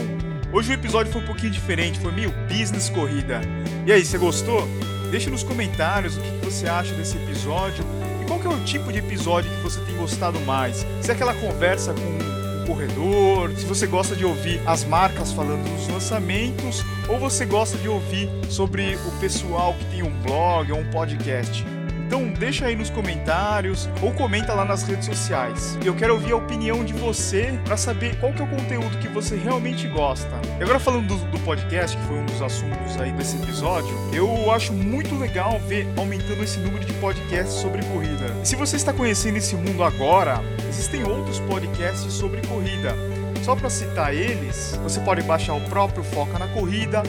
Hoje 0.53 0.71
o 0.71 0.73
episódio 0.73 1.11
foi 1.11 1.21
um 1.21 1.25
pouquinho 1.25 1.51
diferente, 1.51 1.99
foi 1.99 2.13
meio 2.13 2.33
business 2.47 2.89
corrida. 2.89 3.41
E 3.85 3.91
aí, 3.91 4.05
você 4.05 4.17
gostou? 4.17 4.65
Deixe 5.11 5.29
nos 5.29 5.43
comentários 5.43 6.15
o 6.15 6.21
que 6.21 6.45
você 6.45 6.69
acha 6.69 6.93
desse 6.93 7.17
episódio 7.17 7.83
e 8.21 8.25
qual 8.25 8.41
é 8.41 8.47
o 8.47 8.63
tipo 8.63 8.89
de 8.89 8.99
episódio 8.99 9.51
que 9.51 9.61
você 9.61 9.81
tem 9.81 9.97
gostado 9.97 10.39
mais. 10.41 10.85
Se 11.01 11.11
é 11.11 11.13
aquela 11.13 11.33
conversa 11.33 11.93
com 11.93 12.40
corredor, 12.71 13.51
se 13.51 13.65
você 13.65 13.85
gosta 13.85 14.15
de 14.15 14.23
ouvir 14.23 14.61
as 14.65 14.85
marcas 14.85 15.33
falando 15.33 15.63
dos 15.63 15.89
lançamentos, 15.89 16.83
ou 17.09 17.19
você 17.19 17.45
gosta 17.45 17.77
de 17.77 17.89
ouvir 17.89 18.29
sobre 18.49 18.95
o 18.95 19.19
pessoal 19.19 19.73
que 19.73 19.85
tem 19.85 20.03
um 20.03 20.21
blog 20.21 20.71
ou 20.71 20.79
um 20.79 20.89
podcast. 20.89 21.65
Então 22.11 22.27
deixa 22.27 22.65
aí 22.65 22.75
nos 22.75 22.89
comentários 22.89 23.87
ou 24.01 24.11
comenta 24.11 24.53
lá 24.53 24.65
nas 24.65 24.83
redes 24.83 25.05
sociais. 25.05 25.79
Eu 25.81 25.95
quero 25.95 26.15
ouvir 26.15 26.33
a 26.33 26.35
opinião 26.35 26.83
de 26.83 26.91
você 26.91 27.57
para 27.63 27.77
saber 27.77 28.19
qual 28.19 28.33
que 28.33 28.41
é 28.41 28.43
o 28.43 28.49
conteúdo 28.49 28.97
que 28.97 29.07
você 29.07 29.37
realmente 29.37 29.87
gosta. 29.87 30.29
E 30.59 30.61
agora 30.61 30.77
falando 30.77 31.07
do, 31.07 31.31
do, 31.31 31.39
podcast, 31.39 31.95
que 31.95 32.03
foi 32.03 32.17
um 32.17 32.25
dos 32.25 32.41
assuntos 32.41 32.99
aí 32.99 33.13
desse 33.13 33.41
episódio, 33.41 33.95
eu 34.11 34.51
acho 34.51 34.73
muito 34.73 35.15
legal 35.15 35.57
ver 35.61 35.87
aumentando 35.95 36.43
esse 36.43 36.59
número 36.59 36.83
de 36.83 36.91
podcasts 36.95 37.53
sobre 37.53 37.81
corrida. 37.85 38.35
E 38.43 38.45
se 38.45 38.57
você 38.57 38.75
está 38.75 38.91
conhecendo 38.91 39.37
esse 39.37 39.55
mundo 39.55 39.81
agora, 39.81 40.41
existem 40.67 41.05
outros 41.05 41.39
podcasts 41.39 42.11
sobre 42.11 42.45
corrida. 42.45 42.93
Só 43.41 43.55
para 43.55 43.69
citar 43.69 44.13
eles, 44.13 44.77
você 44.83 44.99
pode 44.99 45.23
baixar 45.23 45.53
o 45.53 45.61
próprio 45.61 46.03
Foca 46.03 46.37
na 46.37 46.47
Corrida, 46.49 47.01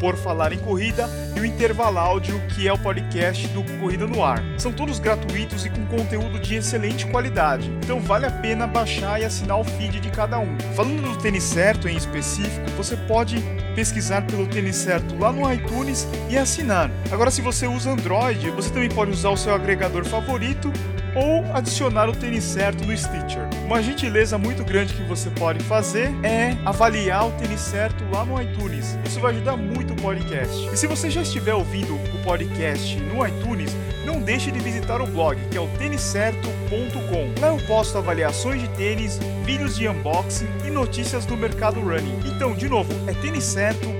Por 0.00 0.16
Falar 0.16 0.52
em 0.52 0.58
Corrida 0.58 1.08
e 1.36 1.40
o 1.40 1.44
Intervalo 1.44 1.98
Áudio, 1.98 2.40
que 2.54 2.66
é 2.66 2.72
o 2.72 2.78
podcast 2.78 3.46
do 3.48 3.62
Corrida 3.78 4.06
no 4.06 4.24
Ar. 4.24 4.42
São 4.56 4.72
todos 4.72 4.98
gratuitos 4.98 5.64
e 5.64 5.70
com 5.70 5.84
conteúdo 5.86 6.38
de 6.38 6.56
excelente 6.56 7.06
qualidade, 7.06 7.70
então 7.82 8.00
vale 8.00 8.26
a 8.26 8.30
pena 8.30 8.66
baixar 8.66 9.20
e 9.20 9.24
assinar 9.24 9.58
o 9.58 9.64
feed 9.64 10.00
de 10.00 10.10
cada 10.10 10.38
um. 10.38 10.58
Falando 10.74 11.02
do 11.02 11.18
Tênis 11.18 11.44
Certo 11.44 11.88
em 11.88 11.96
específico, 11.96 12.70
você 12.76 12.96
pode 12.96 13.36
pesquisar 13.74 14.22
pelo 14.22 14.46
Tênis 14.46 14.76
Certo 14.76 15.16
lá 15.18 15.32
no 15.32 15.52
iTunes 15.52 16.06
e 16.28 16.36
assinar. 16.36 16.90
Agora, 17.10 17.30
se 17.30 17.40
você 17.40 17.66
usa 17.66 17.90
Android, 17.90 18.50
você 18.50 18.70
também 18.70 18.88
pode 18.88 19.10
usar 19.10 19.30
o 19.30 19.36
seu 19.36 19.54
agregador 19.54 20.04
favorito 20.04 20.72
ou 21.14 21.44
adicionar 21.54 22.08
o 22.08 22.12
tênis 22.12 22.44
certo 22.44 22.84
no 22.84 22.96
Stitcher. 22.96 23.48
Uma 23.64 23.82
gentileza 23.82 24.38
muito 24.38 24.64
grande 24.64 24.94
que 24.94 25.02
você 25.02 25.30
pode 25.30 25.62
fazer 25.64 26.10
é 26.22 26.56
avaliar 26.64 27.26
o 27.26 27.32
tênis 27.32 27.60
certo 27.60 28.04
lá 28.12 28.24
no 28.24 28.40
iTunes. 28.40 28.98
Isso 29.04 29.20
vai 29.20 29.32
ajudar 29.32 29.56
muito 29.56 29.87
podcast. 30.00 30.68
E 30.72 30.76
se 30.76 30.86
você 30.86 31.10
já 31.10 31.22
estiver 31.22 31.54
ouvindo 31.54 31.94
o 31.94 32.22
podcast 32.24 32.96
no 33.00 33.26
iTunes, 33.26 33.76
não 34.04 34.20
deixe 34.20 34.50
de 34.50 34.58
visitar 34.58 35.00
o 35.00 35.06
blog, 35.06 35.38
que 35.50 35.56
é 35.56 35.60
o 35.60 35.68
têniscerto.com. 35.78 37.40
Lá 37.40 37.48
eu 37.48 37.66
posto 37.66 37.98
avaliações 37.98 38.62
de 38.62 38.68
tênis, 38.70 39.18
vídeos 39.44 39.76
de 39.76 39.88
unboxing 39.88 40.48
e 40.66 40.70
notícias 40.70 41.26
do 41.26 41.36
mercado 41.36 41.80
running. 41.80 42.20
Então, 42.34 42.54
de 42.54 42.68
novo, 42.68 42.92
é 43.08 43.12
têniscerto.com 43.14 43.97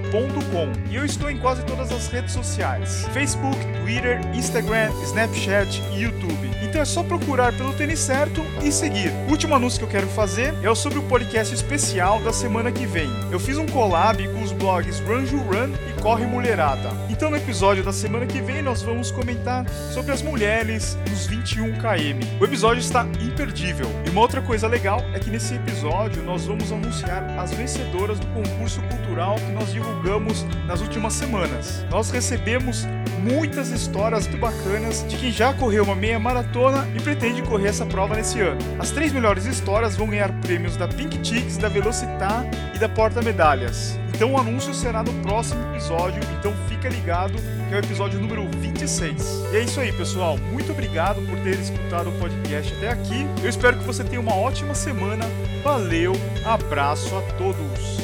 e 0.91 0.97
eu 0.97 1.05
estou 1.05 1.31
em 1.31 1.39
quase 1.39 1.63
todas 1.65 1.93
as 1.93 2.09
redes 2.09 2.33
sociais: 2.33 3.07
Facebook, 3.13 3.57
Twitter, 3.81 4.21
Instagram, 4.35 4.91
Snapchat 5.05 5.83
e 5.95 6.03
YouTube. 6.03 6.51
Então 6.63 6.81
é 6.81 6.85
só 6.85 7.03
procurar 7.03 7.53
pelo 7.57 7.73
Tênis 7.75 7.99
Certo 7.99 8.43
e 8.63 8.73
seguir. 8.73 9.11
O 9.29 9.31
último 9.31 9.55
anúncio 9.55 9.79
que 9.79 9.85
eu 9.85 9.91
quero 9.91 10.07
fazer 10.09 10.55
é 10.63 10.75
sobre 10.75 10.99
o 10.99 11.03
podcast 11.03 11.55
especial 11.55 12.21
da 12.21 12.33
semana 12.33 12.73
que 12.73 12.87
vem. 12.87 13.09
Eu 13.31 13.39
fiz 13.39 13.59
um 13.59 13.67
collab 13.67 14.27
com 14.29 14.43
os 14.43 14.53
blogs 14.53 15.01
Run 15.01 15.25
Run 15.25 15.73
e 15.89 16.01
Corre 16.01 16.27
Mulherada. 16.27 16.91
Então 17.19 17.31
no 17.31 17.37
episódio 17.37 17.83
da 17.83 17.93
semana 17.93 18.27
que 18.27 18.41
vem 18.41 18.63
nós 18.63 18.81
vamos 18.81 19.11
comentar 19.11 19.69
sobre 19.93 20.13
as 20.13 20.23
mulheres 20.23 20.97
nos 21.11 21.27
21 21.27 21.73
km. 21.73 22.25
O 22.41 22.45
episódio 22.45 22.79
está 22.79 23.05
imperdível. 23.21 23.89
E 24.07 24.11
uma 24.11 24.21
outra 24.21 24.41
coisa 24.41 24.69
legal 24.69 25.05
é 25.13 25.19
que 25.19 25.29
nesse 25.29 25.55
episódio 25.55 26.23
nós 26.23 26.47
vamos 26.47 26.71
anunciar 26.71 27.25
as 27.37 27.53
vencedoras 27.53 28.21
do 28.21 28.27
concurso 28.29 28.81
cultural 28.83 29.35
que 29.35 29.51
nós 29.51 29.73
divulgamos 29.73 30.45
nas 30.69 30.81
últimas 30.81 31.13
semanas. 31.13 31.85
Nós 31.91 32.09
recebemos 32.13 32.87
muitas 33.19 33.71
histórias 33.71 34.29
muito 34.29 34.41
bacanas 34.41 35.05
de 35.09 35.17
quem 35.17 35.33
já 35.33 35.53
correu 35.53 35.83
uma 35.83 35.97
meia 35.97 36.21
maratona 36.21 36.87
e 36.95 37.01
pretende 37.01 37.43
correr 37.43 37.67
essa 37.71 37.85
prova 37.85 38.15
nesse 38.15 38.39
ano. 38.41 38.61
As 38.79 38.93
três 38.93 39.13
melhores 39.13 39.45
histórias 39.45 39.97
vão 39.97 40.07
ganhar 40.07 40.33
prêmios 40.41 40.77
da 40.77 40.87
Pink 40.87 41.19
Chicks, 41.27 41.59
da 41.59 41.69
Velocitar 41.69 42.47
e 42.73 42.79
da 42.79 42.89
Porta 42.89 43.21
Medalhas. 43.21 43.99
Então 44.19 44.33
o 44.33 44.37
anúncio 44.37 44.75
será 44.75 45.03
no 45.05 45.15
próximo 45.23 45.63
episódio, 45.71 46.21
então 46.37 46.53
fica 46.69 46.89
ligado 46.89 47.35
que 47.69 47.73
é 47.73 47.77
o 47.77 47.79
episódio 47.79 48.19
número 48.19 48.49
26. 48.59 49.45
E 49.53 49.57
é 49.59 49.63
isso 49.63 49.79
aí, 49.79 49.93
pessoal. 49.93 50.37
Muito 50.37 50.73
obrigado 50.73 51.25
por 51.25 51.39
ter 51.39 51.57
escutado 51.61 52.09
o 52.09 52.13
podcast 52.19 52.75
até 52.75 52.89
aqui. 52.89 53.25
Eu 53.41 53.49
espero 53.49 53.79
que 53.79 53.85
você 53.85 54.03
tenha 54.03 54.21
uma 54.21 54.35
ótima 54.35 54.75
semana. 54.75 55.25
Valeu, 55.63 56.15
abraço 56.45 57.17
a 57.17 57.23
todos. 57.35 57.99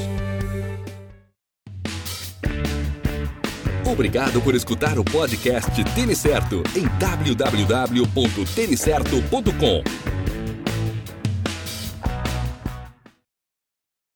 Obrigado 3.85 4.41
por 4.41 4.55
escutar 4.55 4.97
o 5.01 5.05
podcast 5.05 5.83
Tênis 5.97 6.19
Certo 6.19 6.63
em 6.77 6.87
www.tenicerto.com. 6.97 9.83